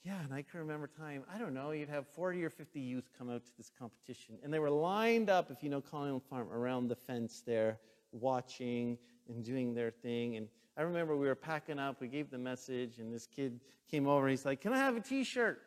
[0.02, 3.08] Yeah, and I can remember time, I don't know, you'd have 40 or 50 youth
[3.16, 4.36] come out to this competition.
[4.42, 7.78] And they were lined up, if you know Conlin Farm, around the fence there,
[8.12, 10.36] watching and doing their thing.
[10.36, 14.08] And I remember we were packing up, we gave the message, and this kid came
[14.08, 14.28] over.
[14.28, 15.60] He's like, Can I have a t shirt?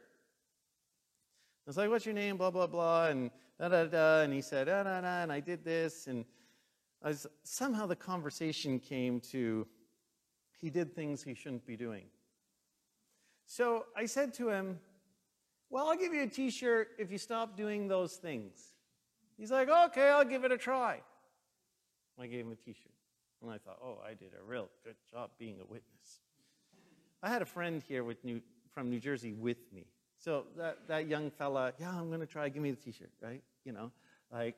[1.65, 2.37] I was like, What's your name?
[2.37, 3.07] Blah, blah, blah.
[3.07, 4.21] And da, da, da.
[4.21, 5.21] And he said, Da, da, da.
[5.21, 6.07] And I did this.
[6.07, 6.25] And
[7.03, 9.67] was, somehow the conversation came to
[10.59, 12.05] he did things he shouldn't be doing.
[13.45, 14.79] So I said to him,
[15.69, 18.73] Well, I'll give you a t shirt if you stop doing those things.
[19.37, 21.01] He's like, Okay, I'll give it a try.
[22.19, 22.96] I gave him a t shirt.
[23.41, 26.21] And I thought, oh, I did a real good job being a witness.
[27.21, 29.85] I had a friend here with New, from New Jersey with me.
[30.17, 33.11] So that, that young fella, yeah, I'm going to try, give me the t shirt,
[33.21, 33.41] right?
[33.65, 33.91] You know,
[34.31, 34.55] like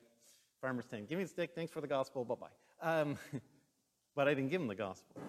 [0.60, 3.00] Farmer's 10, give me the stick, thanks for the gospel, bye bye.
[3.00, 3.18] Um,
[4.14, 5.20] but I didn't give him the gospel.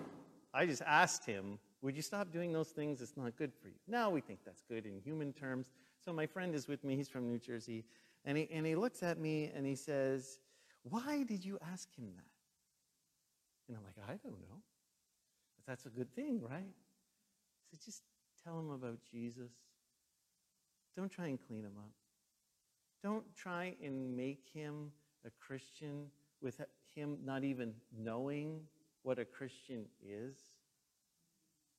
[0.54, 3.02] I just asked him, would you stop doing those things?
[3.02, 3.76] It's not good for you.
[3.88, 5.72] Now we think that's good in human terms.
[6.04, 7.86] So my friend is with me, he's from New Jersey,
[8.26, 10.40] and he, and he looks at me and he says,
[10.84, 12.24] Why did you ask him that?
[13.72, 14.62] And I'm like, I don't know.
[15.56, 16.76] But that's a good thing, right?
[17.70, 18.02] So just
[18.44, 19.50] tell him about Jesus.
[20.94, 21.94] Don't try and clean him up.
[23.02, 24.92] Don't try and make him
[25.26, 26.08] a Christian
[26.42, 26.60] with
[26.94, 28.60] him not even knowing
[29.04, 30.36] what a Christian is.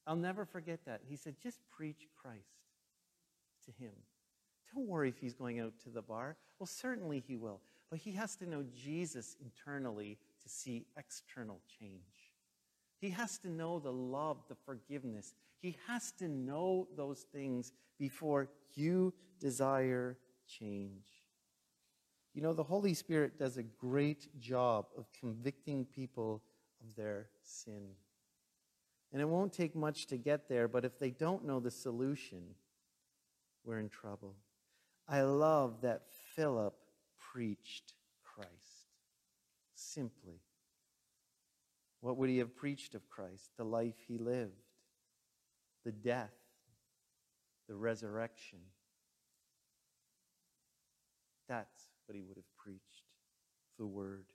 [0.07, 1.03] I'll never forget that.
[1.07, 2.41] He said, just preach Christ
[3.67, 3.93] to him.
[4.75, 6.37] Don't worry if he's going out to the bar.
[6.59, 7.61] Well, certainly he will.
[7.91, 12.01] But he has to know Jesus internally to see external change.
[13.01, 15.35] He has to know the love, the forgiveness.
[15.61, 21.07] He has to know those things before you desire change.
[22.35, 26.43] You know, the Holy Spirit does a great job of convicting people
[26.83, 27.91] of their sin.
[29.13, 32.55] And it won't take much to get there, but if they don't know the solution,
[33.65, 34.35] we're in trouble.
[35.09, 36.03] I love that
[36.35, 36.75] Philip
[37.19, 37.93] preached
[39.83, 40.41] simply.
[42.01, 43.51] What would he have preached of Christ?
[43.57, 44.53] The life he lived,
[45.85, 46.33] the death
[47.69, 48.59] the resurrection.
[51.49, 53.05] That's what he would have preached
[53.79, 54.27] the word.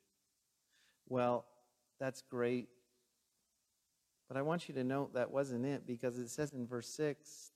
[1.07, 1.45] Well,
[1.99, 2.69] that's great.
[4.27, 7.51] But I want you to note that wasn't it because it says in verse 6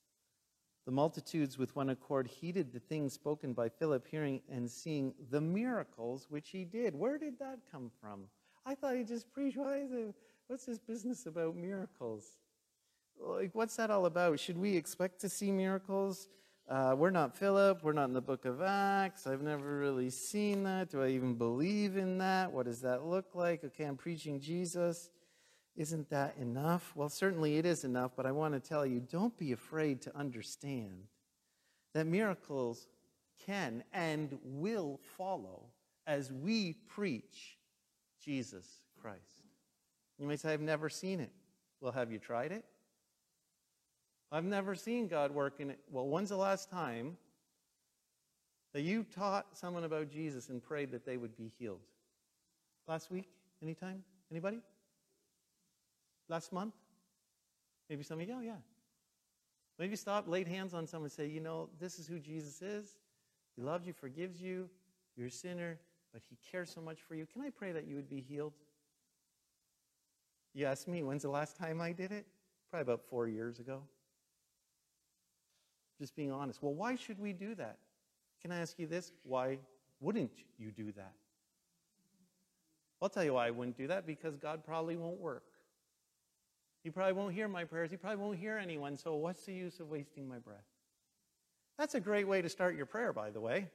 [0.85, 5.41] the multitudes with one accord heeded the things spoken by Philip, hearing and seeing the
[5.41, 6.95] miracles which he did.
[6.95, 8.23] Where did that come from?
[8.65, 9.57] I thought he just preached.
[9.57, 10.15] Why is it,
[10.47, 12.37] what's this business about miracles?
[13.19, 14.39] Like, what's that all about?
[14.39, 16.27] Should we expect to see miracles?
[16.67, 17.83] Uh, we're not Philip.
[17.83, 19.27] We're not in the book of Acts.
[19.27, 20.89] I've never really seen that.
[20.89, 22.51] Do I even believe in that?
[22.51, 23.63] What does that look like?
[23.63, 25.09] Okay, I'm preaching Jesus.
[25.75, 26.91] Isn't that enough?
[26.95, 30.15] Well, certainly it is enough, but I want to tell you don't be afraid to
[30.15, 31.05] understand
[31.93, 32.87] that miracles
[33.45, 35.63] can and will follow
[36.07, 37.57] as we preach
[38.23, 39.45] Jesus Christ.
[40.19, 41.31] You may say, I've never seen it.
[41.79, 42.63] Well, have you tried it?
[44.31, 45.79] I've never seen God work in it.
[45.89, 47.17] Well, when's the last time
[48.73, 51.81] that you taught someone about Jesus and prayed that they would be healed?
[52.87, 53.29] Last week?
[53.61, 54.03] Anytime?
[54.29, 54.59] Anybody?
[56.31, 56.73] Last month?
[57.89, 58.55] Maybe some of you, oh, yeah.
[59.77, 62.87] Maybe stop, laid hands on someone and say, you know, this is who Jesus is.
[63.57, 64.69] He loves you, forgives you.
[65.17, 65.77] You're a sinner,
[66.13, 67.25] but he cares so much for you.
[67.25, 68.53] Can I pray that you would be healed?
[70.53, 72.25] You ask me, when's the last time I did it?
[72.69, 73.81] Probably about four years ago.
[75.99, 76.63] Just being honest.
[76.63, 77.77] Well, why should we do that?
[78.41, 79.11] Can I ask you this?
[79.23, 79.57] Why
[79.99, 81.11] wouldn't you do that?
[83.01, 85.43] I'll tell you why I wouldn't do that because God probably won't work.
[86.83, 87.91] He probably won't hear my prayers.
[87.91, 88.97] He probably won't hear anyone.
[88.97, 90.65] So, what's the use of wasting my breath?
[91.77, 93.67] That's a great way to start your prayer, by the way.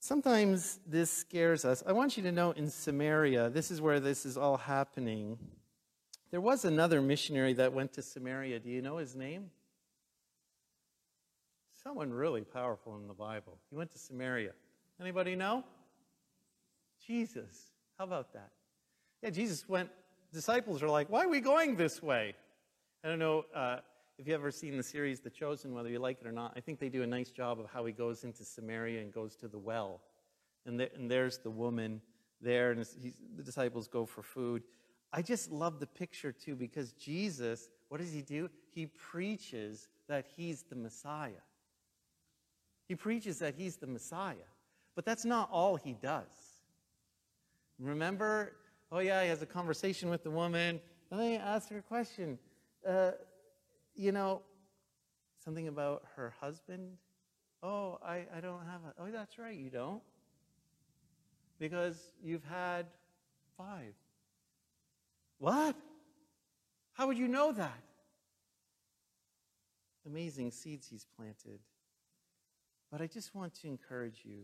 [0.00, 1.82] Sometimes this scares us.
[1.86, 5.38] I want you to know in Samaria, this is where this is all happening.
[6.30, 8.58] There was another missionary that went to Samaria.
[8.58, 9.50] Do you know his name?
[11.82, 13.58] Someone really powerful in the Bible.
[13.70, 14.52] He went to Samaria.
[15.00, 15.64] Anybody know?
[17.06, 17.72] Jesus.
[17.98, 18.50] How about that?
[19.22, 19.90] Yeah, Jesus went,
[20.32, 22.34] disciples are like, why are we going this way?
[23.04, 23.78] I don't know uh,
[24.18, 26.52] if you've ever seen the series The Chosen, whether you like it or not.
[26.56, 29.36] I think they do a nice job of how he goes into Samaria and goes
[29.36, 30.00] to the well.
[30.66, 32.00] And, and there's the woman
[32.40, 32.84] there, and
[33.36, 34.62] the disciples go for food.
[35.12, 38.48] I just love the picture too because Jesus, what does he do?
[38.74, 41.30] He preaches that he's the Messiah.
[42.88, 44.34] He preaches that he's the Messiah.
[44.94, 46.41] But that's not all he does.
[47.82, 48.52] Remember?
[48.90, 50.80] Oh, yeah, he has a conversation with the woman.
[51.10, 52.38] And then he asks her a question.
[52.86, 53.12] Uh,
[53.94, 54.42] you know,
[55.44, 56.96] something about her husband.
[57.62, 59.02] Oh, I, I don't have a.
[59.02, 60.02] Oh, that's right, you don't.
[61.58, 62.86] Because you've had
[63.56, 63.94] five.
[65.38, 65.76] What?
[66.92, 67.82] How would you know that?
[70.06, 71.60] Amazing seeds he's planted.
[72.90, 74.42] But I just want to encourage you.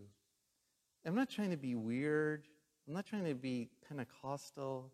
[1.05, 2.46] I'm not trying to be weird.
[2.88, 4.90] I'm not trying to be Pentecostal,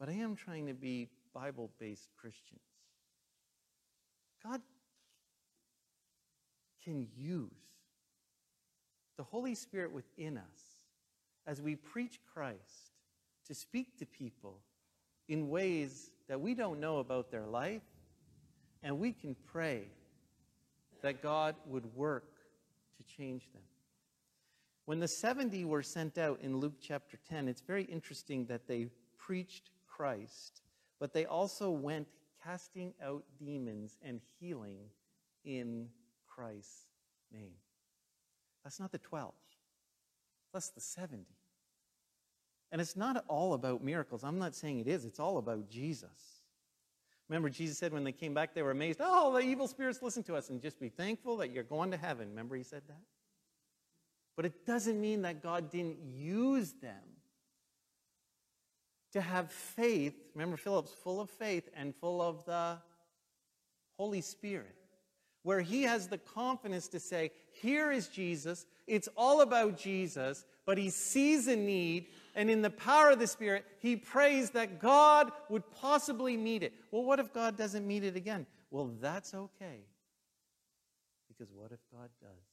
[0.00, 2.60] but I am trying to be Bible based Christians.
[4.44, 4.60] God
[6.84, 7.48] can use
[9.16, 10.80] the Holy Spirit within us
[11.46, 12.90] as we preach Christ
[13.46, 14.58] to speak to people
[15.28, 17.82] in ways that we don't know about their life,
[18.82, 19.84] and we can pray
[21.02, 22.32] that God would work
[22.96, 23.62] to change them.
[24.84, 28.88] When the 70 were sent out in Luke chapter 10, it's very interesting that they
[29.16, 30.62] preached Christ,
[30.98, 32.08] but they also went
[32.42, 34.78] casting out demons and healing
[35.44, 35.88] in
[36.26, 36.86] Christ's
[37.32, 37.54] name.
[38.64, 39.32] That's not the 12,
[40.52, 41.24] that's the 70.
[42.72, 44.24] And it's not all about miracles.
[44.24, 46.40] I'm not saying it is, it's all about Jesus.
[47.28, 49.00] Remember, Jesus said when they came back, they were amazed.
[49.02, 51.96] Oh, the evil spirits listen to us, and just be thankful that you're going to
[51.96, 52.30] heaven.
[52.30, 53.00] Remember, he said that?
[54.36, 57.02] But it doesn't mean that God didn't use them
[59.12, 60.14] to have faith.
[60.34, 62.78] Remember, Philip's full of faith and full of the
[63.98, 64.74] Holy Spirit,
[65.42, 68.66] where he has the confidence to say, Here is Jesus.
[68.86, 73.26] It's all about Jesus, but he sees a need, and in the power of the
[73.26, 76.72] Spirit, he prays that God would possibly meet it.
[76.90, 78.46] Well, what if God doesn't meet it again?
[78.70, 79.84] Well, that's okay.
[81.28, 82.51] Because what if God does?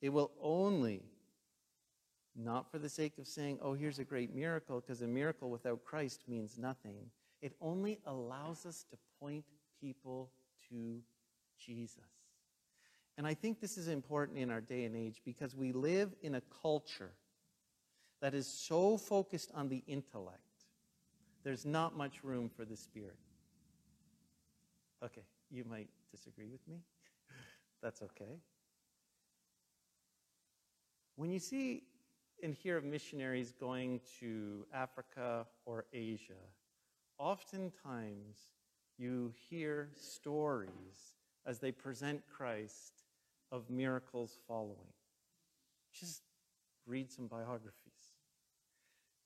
[0.00, 1.02] It will only,
[2.34, 5.84] not for the sake of saying, oh, here's a great miracle, because a miracle without
[5.84, 6.96] Christ means nothing.
[7.42, 9.44] It only allows us to point
[9.80, 10.30] people
[10.70, 11.00] to
[11.58, 11.98] Jesus.
[13.18, 16.36] And I think this is important in our day and age because we live in
[16.36, 17.12] a culture
[18.20, 20.38] that is so focused on the intellect,
[21.42, 23.16] there's not much room for the Spirit.
[25.02, 26.76] Okay, you might disagree with me.
[27.82, 28.40] That's okay.
[31.20, 31.82] When you see
[32.42, 36.40] and hear of missionaries going to Africa or Asia,
[37.18, 38.38] oftentimes
[38.96, 43.02] you hear stories as they present Christ
[43.52, 44.94] of miracles following.
[45.92, 46.22] Just
[46.86, 48.14] read some biographies.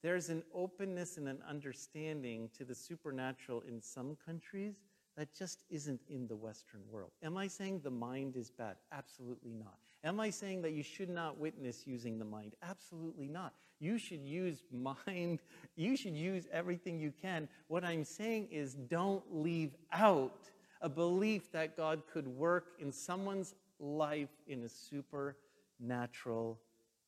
[0.02, 4.80] There's an openness and an understanding to the supernatural in some countries
[5.16, 7.12] that just isn't in the Western world.
[7.22, 8.78] Am I saying the mind is bad?
[8.90, 9.78] Absolutely not.
[10.04, 12.54] Am I saying that you should not witness using the mind?
[12.62, 13.54] Absolutely not.
[13.80, 15.40] You should use mind,
[15.76, 17.48] you should use everything you can.
[17.68, 20.50] What I'm saying is don't leave out
[20.82, 26.60] a belief that God could work in someone's life in a supernatural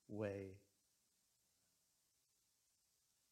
[0.08, 0.46] way.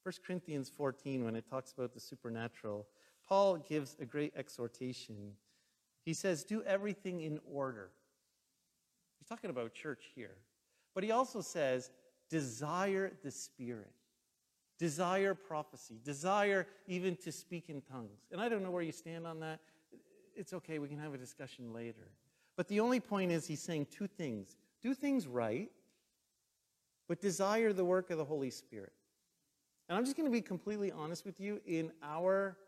[0.03, 2.87] 1 Corinthians 14, when it talks about the supernatural,
[3.27, 5.33] Paul gives a great exhortation.
[6.05, 7.89] He says, Do everything in order.
[9.25, 10.37] He's talking about church here.
[10.95, 11.91] But he also says,
[12.29, 13.91] Desire the Spirit.
[14.79, 15.99] Desire prophecy.
[16.05, 18.27] Desire even to speak in tongues.
[18.31, 19.61] And I don't know where you stand on that.
[20.37, 22.11] It's okay, we can have a discussion later.
[22.59, 25.70] But the only point is, he's saying two things do things right,
[27.09, 28.93] but desire the work of the Holy Spirit.
[29.89, 31.62] And I'm just going to be completely honest with you.
[31.64, 32.59] In our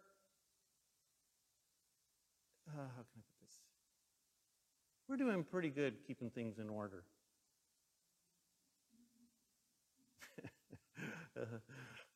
[2.69, 3.26] uh, how can I?
[5.09, 7.05] We're doing pretty good keeping things in order.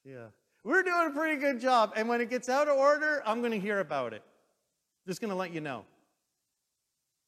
[0.04, 0.26] yeah.
[0.64, 1.92] We're doing a pretty good job.
[1.96, 4.22] And when it gets out of order, I'm going to hear about it.
[5.06, 5.84] Just going to let you know.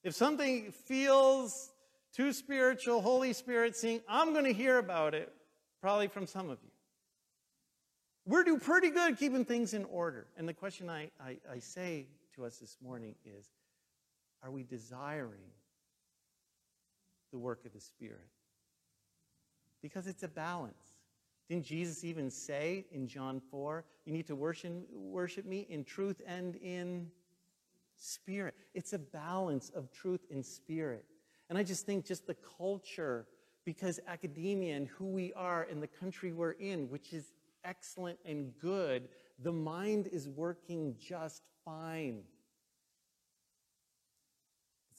[0.02, 1.70] If something feels
[2.14, 5.32] too spiritual, Holy Spirit seeing, I'm going to hear about it,
[5.80, 6.70] probably from some of you.
[8.26, 10.26] We're doing pretty good keeping things in order.
[10.36, 12.06] And the question I, I, I say
[12.36, 13.48] to us this morning is
[14.42, 15.50] are we desiring
[17.32, 18.28] the work of the Spirit?
[19.80, 20.98] Because it's a balance.
[21.48, 26.20] Didn't Jesus even say in John 4, you need to worship, worship me in truth
[26.26, 27.10] and in
[27.96, 28.54] spirit?
[28.74, 31.04] It's a balance of truth and spirit.
[31.50, 33.26] And I just think just the culture,
[33.64, 37.32] because academia and who we are in the country we're in, which is
[37.64, 39.08] excellent and good,
[39.42, 42.22] the mind is working just fine.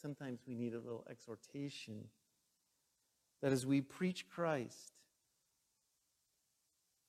[0.04, 2.04] Sometimes we need a little exhortation
[3.42, 4.92] that as we preach Christ,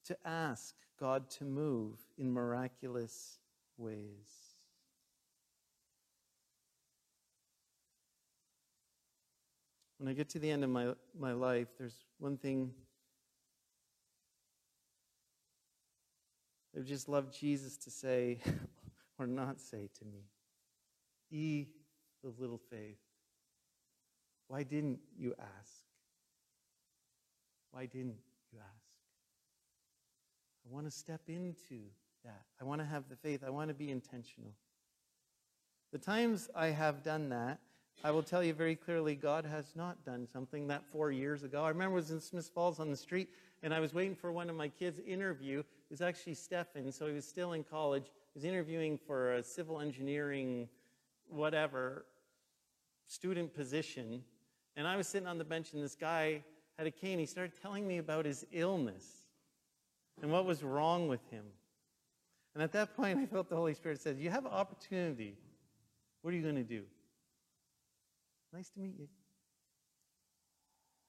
[0.05, 3.41] to ask God to move in miraculous
[3.79, 4.55] ways.
[9.99, 12.71] When I get to the end of my, my life, there's one thing
[16.73, 18.39] I would just love Jesus to say
[19.19, 20.21] or not say to me.
[21.29, 21.67] Ye
[22.25, 22.99] of little faith,
[24.49, 25.73] why didn't you ask?
[27.71, 28.19] Why didn't
[28.53, 28.85] you ask?
[30.65, 31.81] I want to step into
[32.25, 32.43] that.
[32.61, 33.43] I want to have the faith.
[33.47, 34.53] I want to be intentional.
[35.93, 37.59] The times I have done that,
[38.03, 41.65] I will tell you very clearly, God has not done something that four years ago.
[41.65, 43.29] I remember I was in Smith Falls on the street,
[43.63, 45.61] and I was waiting for one of my kids' interview.
[45.61, 48.05] It was actually Stefan, so he was still in college.
[48.33, 50.69] He was interviewing for a civil engineering,
[51.29, 52.05] whatever,
[53.07, 54.23] student position.
[54.77, 56.43] And I was sitting on the bench, and this guy
[56.79, 57.19] had a cane.
[57.19, 59.05] He started telling me about his illness
[60.21, 61.45] and what was wrong with him.
[62.55, 65.37] And at that point, I felt the Holy Spirit said, You have an opportunity.
[66.23, 66.83] What are you going to do?
[68.53, 69.09] Nice to meet you.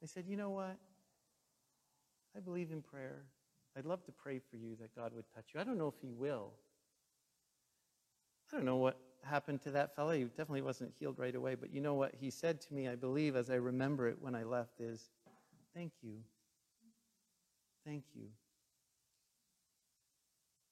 [0.04, 0.78] I said, You know what?
[2.36, 3.24] I believe in prayer.
[3.78, 5.60] I'd love to pray for you that God would touch you.
[5.60, 6.52] I don't know if He will.
[8.52, 10.12] I don't know what happened to that fellow.
[10.12, 11.56] He definitely wasn't healed right away.
[11.56, 14.36] But you know what he said to me, I believe, as I remember it when
[14.36, 15.10] I left, is
[15.74, 16.18] thank you.
[17.86, 18.28] Thank you.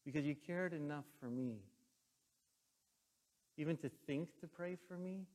[0.06, 1.58] Because you cared enough for me.
[3.58, 5.26] Even to think to pray for me.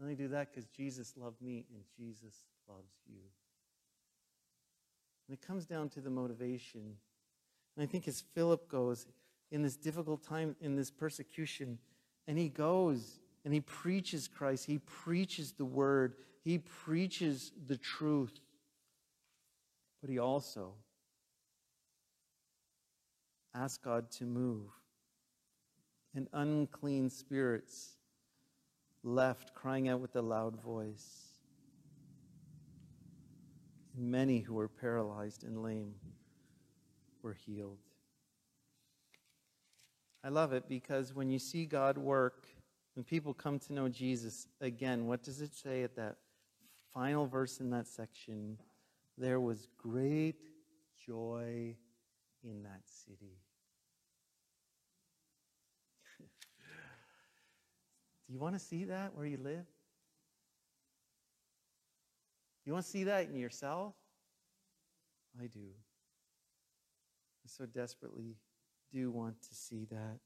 [0.00, 2.34] I only do that because Jesus loved me and Jesus
[2.68, 3.20] loves you.
[5.28, 6.96] And it comes down to the motivation.
[7.76, 9.06] And I think as Philip goes,
[9.50, 11.78] in this difficult time, in this persecution.
[12.26, 14.66] And he goes and he preaches Christ.
[14.66, 16.14] He preaches the word.
[16.44, 18.40] He preaches the truth.
[20.00, 20.74] But he also
[23.54, 24.68] asks God to move.
[26.14, 27.96] And unclean spirits
[29.02, 31.28] left crying out with a loud voice.
[33.96, 35.94] And many who were paralyzed and lame
[37.22, 37.87] were healed.
[40.28, 42.48] I love it because when you see God work,
[42.94, 46.16] when people come to know Jesus, again, what does it say at that
[46.92, 48.58] final verse in that section?
[49.16, 50.36] There was great
[51.06, 51.74] joy
[52.44, 53.38] in that city.
[58.26, 59.64] Do you want to see that where you live?
[62.66, 63.94] You want to see that in yourself?
[65.40, 65.70] I do.
[67.42, 68.36] I so desperately
[68.92, 70.18] do want to see that.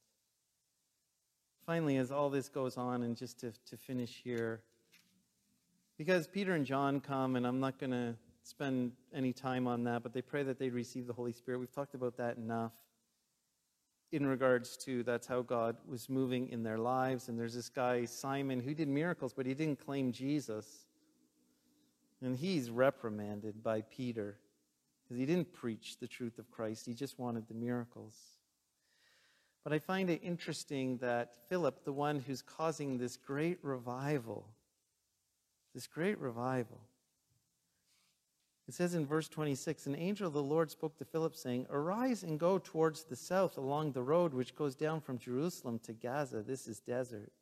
[1.67, 4.63] Finally, as all this goes on, and just to, to finish here,
[5.97, 10.03] because Peter and John come, and I'm not going to spend any time on that,
[10.03, 11.59] but they pray that they receive the Holy Spirit.
[11.59, 12.73] We've talked about that enough
[14.11, 17.29] in regards to that's how God was moving in their lives.
[17.29, 20.87] And there's this guy, Simon, who did miracles, but he didn't claim Jesus.
[22.21, 24.39] And he's reprimanded by Peter
[25.03, 28.15] because he didn't preach the truth of Christ, he just wanted the miracles.
[29.65, 34.49] But I find it interesting that Philip, the one who's causing this great revival,
[35.75, 36.81] this great revival,
[38.69, 42.23] it says in verse 26 An angel of the Lord spoke to Philip, saying, Arise
[42.23, 46.43] and go towards the south along the road which goes down from Jerusalem to Gaza.
[46.43, 47.33] This is desert.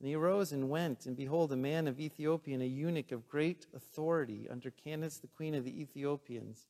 [0.00, 3.66] And he arose and went, and behold, a man of Ethiopia, a eunuch of great
[3.74, 6.66] authority under Candace, the queen of the Ethiopians,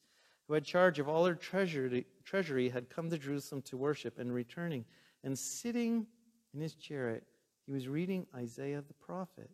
[0.46, 4.32] who had charge of all her treasury, treasury, had come to Jerusalem to worship, and
[4.32, 4.84] returning,
[5.22, 6.06] and sitting
[6.52, 7.24] in his chariot,
[7.66, 9.50] he was reading Isaiah the prophet.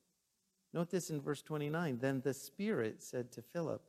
[0.73, 1.99] Note this in verse 29.
[2.01, 3.83] Then the Spirit said to Philip,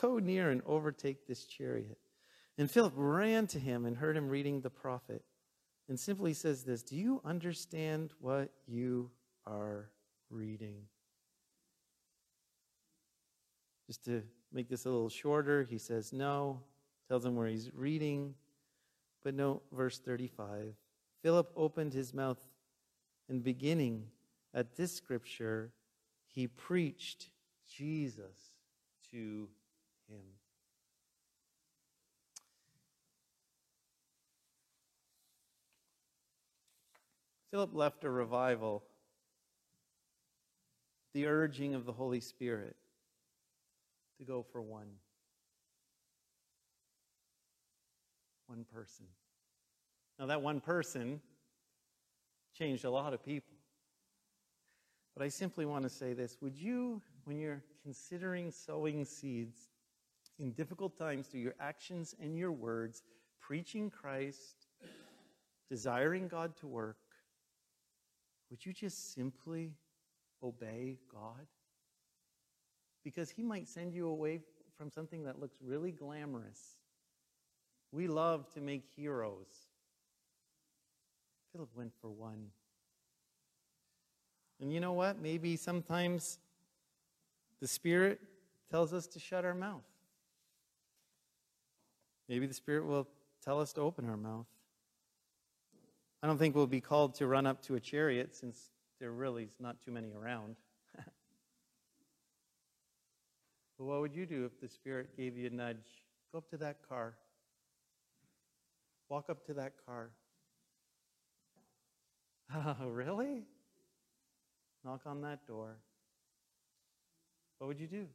[0.00, 1.98] Go near and overtake this chariot.
[2.58, 5.24] And Philip ran to him and heard him reading the prophet,
[5.88, 9.10] and simply says this Do you understand what you
[9.46, 9.90] are
[10.28, 10.82] reading?
[13.86, 14.22] Just to
[14.52, 16.60] make this a little shorter, he says no,
[17.08, 18.34] tells him where he's reading.
[19.22, 20.74] But no, verse 35.
[21.22, 22.38] Philip opened his mouth,
[23.28, 24.06] and beginning
[24.54, 25.72] at this scripture,
[26.26, 27.28] he preached
[27.68, 28.52] Jesus
[29.10, 29.48] to
[30.08, 30.22] him.
[37.50, 38.84] Philip left a revival,
[41.12, 42.76] the urging of the Holy Spirit
[44.20, 44.86] to go for one.
[48.46, 49.06] One person.
[50.18, 51.20] Now, that one person
[52.56, 53.56] changed a lot of people.
[55.16, 59.70] But I simply want to say this Would you, when you're considering sowing seeds
[60.38, 63.02] in difficult times through your actions and your words,
[63.40, 64.66] preaching Christ,
[65.70, 66.98] desiring God to work,
[68.50, 69.72] would you just simply
[70.42, 71.46] obey God?
[73.04, 74.40] Because He might send you away
[74.76, 76.78] from something that looks really glamorous.
[77.92, 79.48] We love to make heroes.
[81.52, 82.46] Philip went for one.
[84.60, 85.20] And you know what?
[85.20, 86.38] Maybe sometimes
[87.60, 88.20] the Spirit
[88.70, 89.82] tells us to shut our mouth.
[92.28, 93.08] Maybe the Spirit will
[93.44, 94.46] tell us to open our mouth.
[96.22, 98.70] I don't think we'll be called to run up to a chariot since
[99.00, 100.56] there really is not too many around.
[103.80, 106.04] But what would you do if the Spirit gave you a nudge?
[106.30, 107.14] Go up to that car.
[109.08, 110.10] Walk up to that car.
[112.52, 113.44] Oh, really?
[114.84, 115.76] knock on that door,
[117.58, 118.06] what would you do?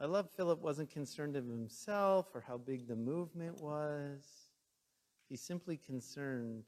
[0.00, 4.22] I love Philip wasn't concerned of himself or how big the movement was.
[5.28, 6.64] He's simply concerned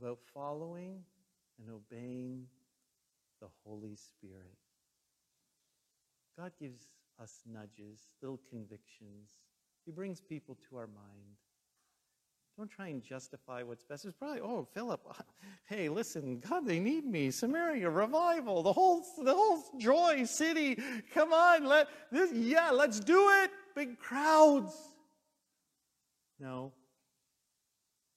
[0.00, 1.04] about following
[1.58, 2.46] and obeying
[3.40, 4.58] the Holy Spirit.
[6.40, 6.86] God gives
[7.20, 9.28] us nudges, little convictions.
[9.84, 11.36] He brings people to our mind.
[12.56, 14.06] Don't try and justify what's best.
[14.06, 15.06] It's probably, oh, Philip,
[15.68, 17.30] hey, listen, God, they need me.
[17.30, 20.78] Samaria, revival, the whole, the whole joy city.
[21.12, 23.50] Come on, let this, yeah, let's do it.
[23.76, 24.74] Big crowds.
[26.38, 26.72] No.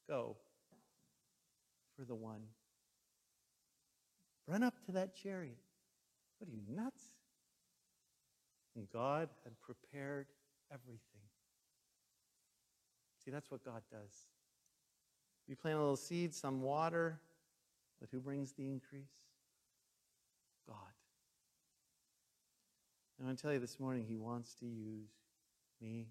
[0.07, 0.38] Go
[1.97, 2.43] for the one.
[4.47, 5.57] Run up to that chariot.
[6.39, 7.12] What are you, nuts?
[8.76, 10.28] And God had prepared
[10.71, 10.99] everything.
[13.24, 14.28] See, that's what God does.
[15.47, 17.19] We plant a little seed, some water,
[17.99, 19.30] but who brings the increase?
[20.67, 20.76] God.
[23.17, 25.11] And I want to tell you this morning, He wants to use
[25.82, 26.07] me,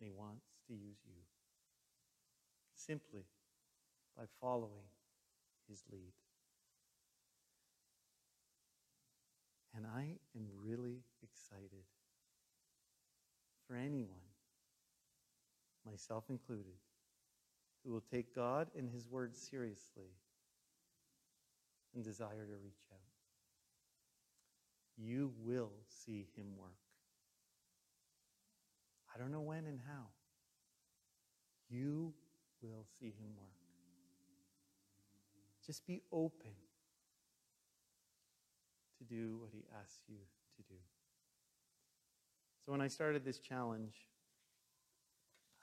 [0.00, 1.22] and He wants to use you.
[2.74, 3.24] Simply
[4.16, 4.90] by following
[5.68, 6.12] His lead.
[9.74, 11.84] And I am really excited
[13.66, 14.26] for anyone,
[15.84, 16.74] myself included,
[17.84, 20.10] who will take God and His Word seriously
[21.94, 22.98] and desire to reach out.
[24.96, 26.70] You will see Him work.
[29.14, 30.06] I don't know when and how.
[31.68, 32.12] You
[32.62, 33.50] will see Him work.
[35.66, 36.52] Just be open
[38.98, 40.16] to do what He asks you
[40.56, 40.78] to do.
[42.66, 43.94] So when I started this challenge,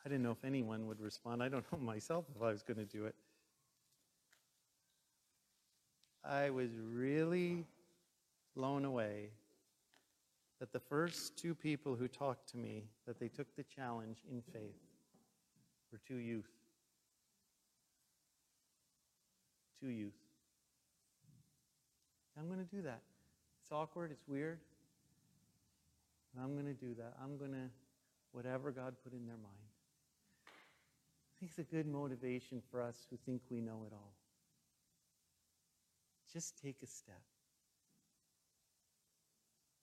[0.06, 1.44] I didn't know if anyone would respond.
[1.44, 3.16] I don't know myself if I was going to do it.
[6.24, 7.66] I was really
[8.56, 9.32] blown away
[10.62, 14.42] that the first two people who talked to me that they took the challenge in
[14.54, 14.80] faith
[15.92, 16.48] were two youth.
[19.82, 20.14] Two youth.
[22.40, 23.02] I'm going to do that.
[23.62, 24.60] It's awkward, it's weird.
[26.34, 27.14] And I'm going to do that.
[27.24, 27.70] I'm going to,
[28.32, 29.54] whatever God put in their mind.
[30.46, 34.14] I think it's a good motivation for us who think we know it all.
[36.32, 37.22] Just take a step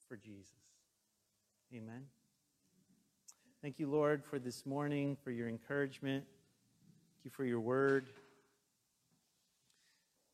[0.08, 0.50] for Jesus.
[1.72, 2.02] Amen.
[3.62, 6.24] Thank you, Lord, for this morning, for your encouragement.
[6.24, 8.06] Thank you for your word.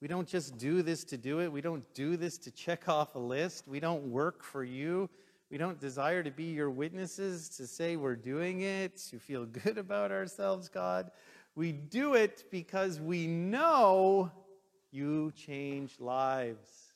[0.01, 1.51] We don't just do this to do it.
[1.51, 3.67] We don't do this to check off a list.
[3.67, 5.11] We don't work for you.
[5.51, 9.79] We don't desire to be your witnesses, to say we're doing it, to feel good
[9.79, 11.11] about ourselves, God.
[11.55, 14.31] We do it because we know
[14.91, 16.93] you changed lives.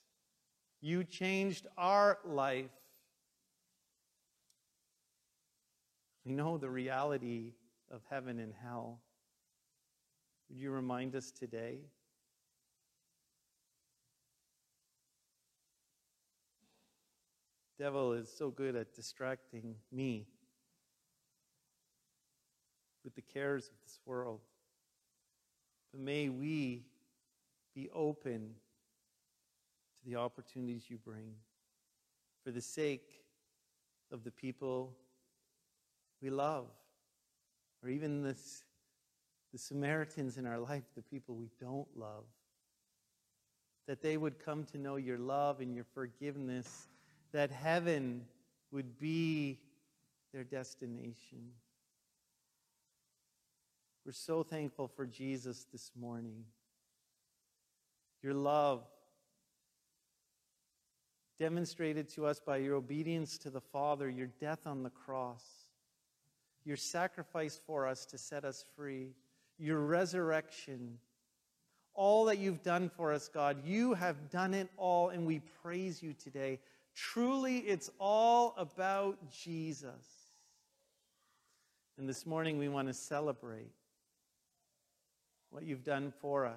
[0.80, 2.70] You changed our life.
[6.24, 7.53] We know the reality
[7.90, 9.01] of heaven and hell.
[10.48, 11.78] Would you remind us today?
[17.81, 20.26] Devil is so good at distracting me
[23.03, 24.41] with the cares of this world.
[25.91, 26.85] But may we
[27.74, 28.51] be open
[29.97, 31.33] to the opportunities you bring
[32.45, 33.22] for the sake
[34.12, 34.95] of the people
[36.20, 36.66] we love,
[37.83, 38.62] or even this,
[39.53, 42.24] the Samaritans in our life, the people we don't love.
[43.89, 46.89] That they would come to know your love and your forgiveness
[47.33, 48.24] that heaven
[48.72, 49.59] would be
[50.33, 51.53] their destination.
[54.05, 56.45] We're so thankful for Jesus this morning.
[58.22, 58.83] Your love
[61.39, 65.45] demonstrated to us by your obedience to the Father, your death on the cross,
[66.64, 69.14] your sacrifice for us to set us free,
[69.59, 70.99] your resurrection.
[71.95, 76.03] All that you've done for us, God, you have done it all, and we praise
[76.03, 76.61] you today.
[76.95, 80.30] Truly, it's all about Jesus.
[81.99, 83.72] And this morning, we want to celebrate
[85.51, 86.55] what you've done for us.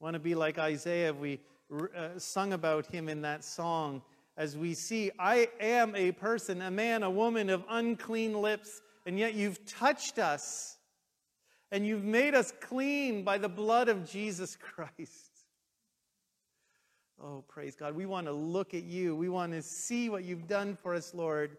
[0.00, 1.12] We want to be like Isaiah.
[1.12, 1.40] We
[1.72, 4.02] uh, sung about him in that song
[4.36, 9.18] as we see, I am a person, a man, a woman of unclean lips, and
[9.18, 10.78] yet you've touched us
[11.70, 15.31] and you've made us clean by the blood of Jesus Christ.
[17.24, 17.94] Oh, praise God.
[17.94, 19.14] We want to look at you.
[19.14, 21.56] We want to see what you've done for us, Lord.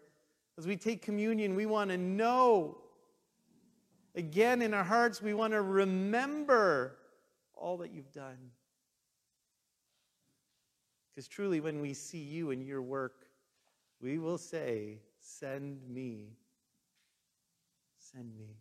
[0.58, 2.78] As we take communion, we want to know.
[4.14, 6.96] Again, in our hearts, we want to remember
[7.54, 8.36] all that you've done.
[11.10, 13.24] Because truly, when we see you and your work,
[14.02, 16.36] we will say, Send me.
[17.98, 18.58] Send me.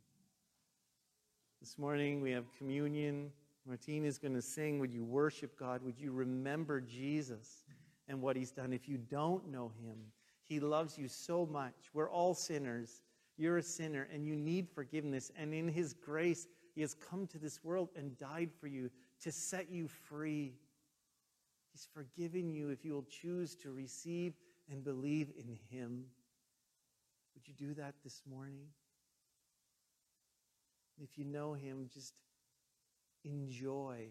[1.60, 3.32] This morning, we have communion.
[3.66, 5.82] Martine is going to sing, Would you worship God?
[5.84, 7.64] Would you remember Jesus
[8.08, 8.74] and what he's done?
[8.74, 9.98] If you don't know him,
[10.44, 11.74] he loves you so much.
[11.94, 13.02] We're all sinners.
[13.38, 15.32] You're a sinner and you need forgiveness.
[15.38, 18.90] And in his grace, he has come to this world and died for you
[19.22, 20.54] to set you free.
[21.72, 24.34] He's forgiven you if you will choose to receive
[24.70, 26.04] and believe in him.
[27.34, 28.68] Would you do that this morning?
[31.02, 32.14] If you know him, just
[33.24, 34.08] enjoy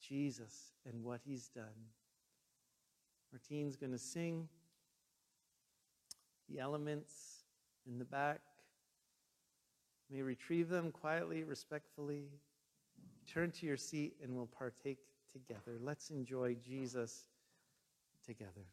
[0.00, 1.64] Jesus and what he's done.
[3.32, 4.48] Martine's going to sing
[6.48, 7.44] the elements
[7.86, 8.40] in the back.
[10.10, 12.26] May retrieve them quietly, respectfully.
[13.26, 14.98] Turn to your seat and we'll partake
[15.32, 15.78] together.
[15.80, 17.24] Let's enjoy Jesus
[18.24, 18.66] together.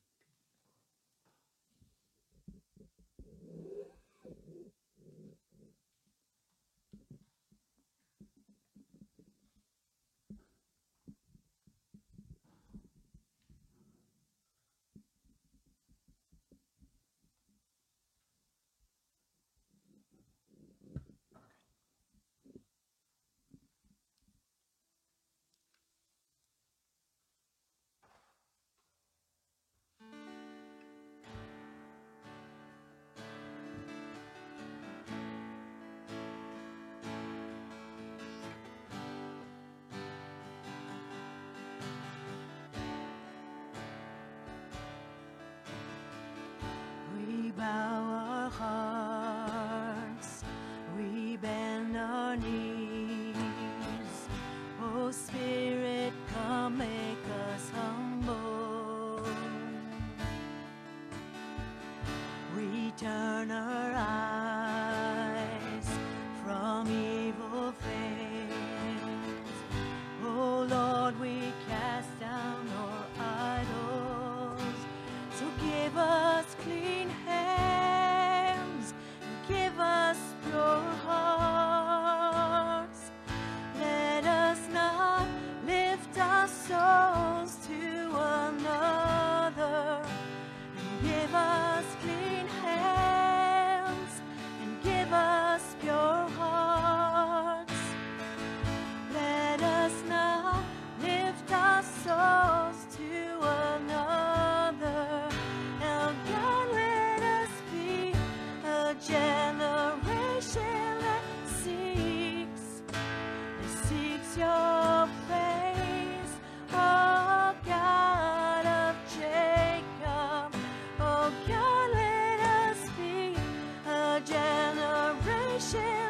[125.72, 126.03] Generation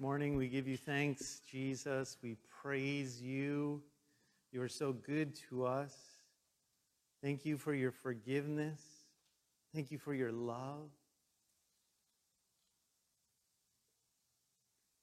[0.00, 2.16] morning we give you thanks, Jesus.
[2.22, 3.82] We praise you.
[4.50, 5.94] You are so good to us.
[7.22, 8.80] Thank you for your forgiveness.
[9.74, 10.88] Thank you for your love.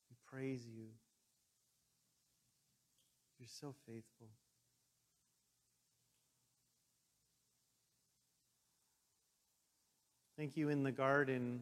[0.09, 0.87] We praise you.
[3.39, 4.29] You're so faithful.
[10.39, 11.61] Thank you in the garden,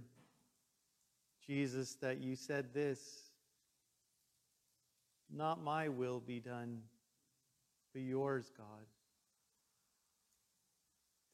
[1.45, 3.24] Jesus, that you said this
[5.31, 6.81] Not my will be done,
[7.93, 8.85] but yours, God.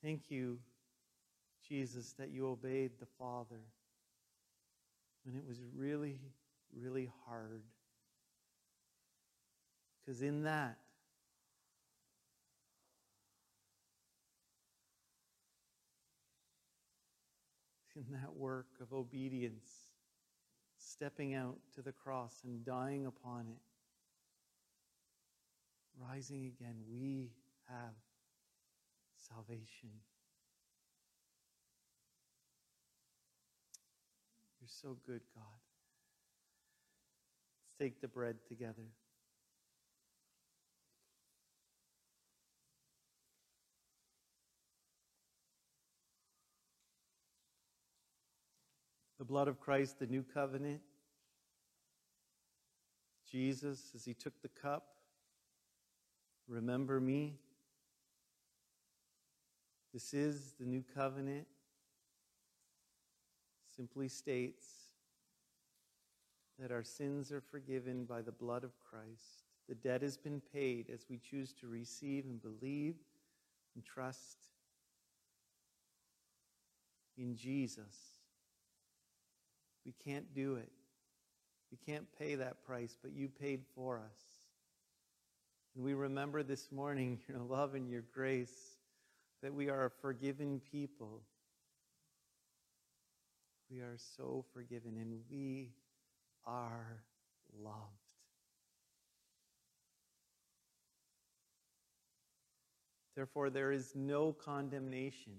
[0.04, 0.58] Thank you,
[1.68, 3.62] Jesus, that you obeyed the Father
[5.24, 6.20] when it was really,
[6.76, 7.62] really hard.
[10.00, 10.78] Because in that,
[17.96, 19.70] in that work of obedience,
[20.78, 23.62] stepping out to the cross and dying upon it,
[26.10, 27.32] rising again, we
[27.68, 27.94] have
[29.16, 29.90] salvation.
[34.60, 35.44] You're so good, God.
[37.64, 38.88] Let's take the bread together.
[49.18, 50.82] The blood of Christ, the new covenant.
[53.32, 54.91] Jesus, as he took the cup,
[56.52, 57.36] remember me.
[59.94, 61.48] This is the new covenant.
[63.76, 64.66] Simply states
[66.60, 69.46] that our sins are forgiven by the blood of Christ.
[69.70, 72.96] The debt has been paid as we choose to receive and believe
[73.74, 74.38] and trust
[77.18, 77.96] in Jesus.
[79.86, 80.72] We can't do it.
[81.72, 84.41] We can't pay that price, but you paid for us.
[85.76, 88.78] And we remember this morning your love and your grace
[89.42, 91.22] that we are a forgiven people.
[93.70, 95.72] We are so forgiven and we
[96.46, 97.04] are
[97.58, 97.78] loved.
[103.16, 105.34] Therefore, there is no condemnation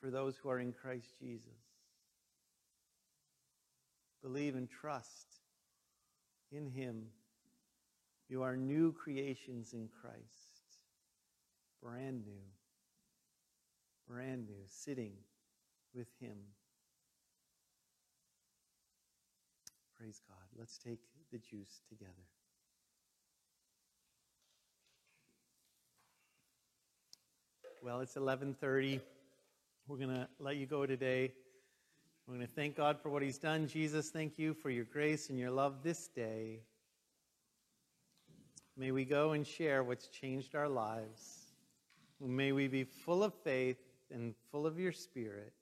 [0.00, 1.48] for those who are in Christ Jesus.
[4.22, 5.26] Believe and trust
[6.52, 7.06] in Him.
[8.28, 10.80] You are new creations in Christ,
[11.82, 12.42] brand new,
[14.08, 15.12] brand new, sitting
[15.94, 16.36] with Him.
[19.96, 20.36] Praise God.
[20.58, 20.98] Let's take
[21.32, 22.12] the juice together.
[27.82, 29.00] Well, it's 11:30.
[29.86, 31.32] We're going to let you go today.
[32.26, 33.68] We're going to thank God for what he's done.
[33.68, 36.62] Jesus, thank you for your grace and your love this day.
[38.76, 41.52] May we go and share what's changed our lives.
[42.20, 43.78] May we be full of faith
[44.12, 45.52] and full of your spirit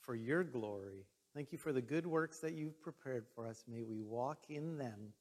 [0.00, 1.06] for your glory.
[1.34, 3.64] Thank you for the good works that you've prepared for us.
[3.68, 5.12] May we walk in them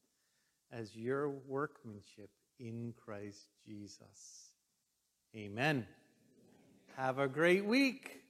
[0.72, 2.30] as your workmanship
[2.60, 4.52] in Christ Jesus.
[5.36, 5.88] Amen.
[6.96, 8.24] Have a great week.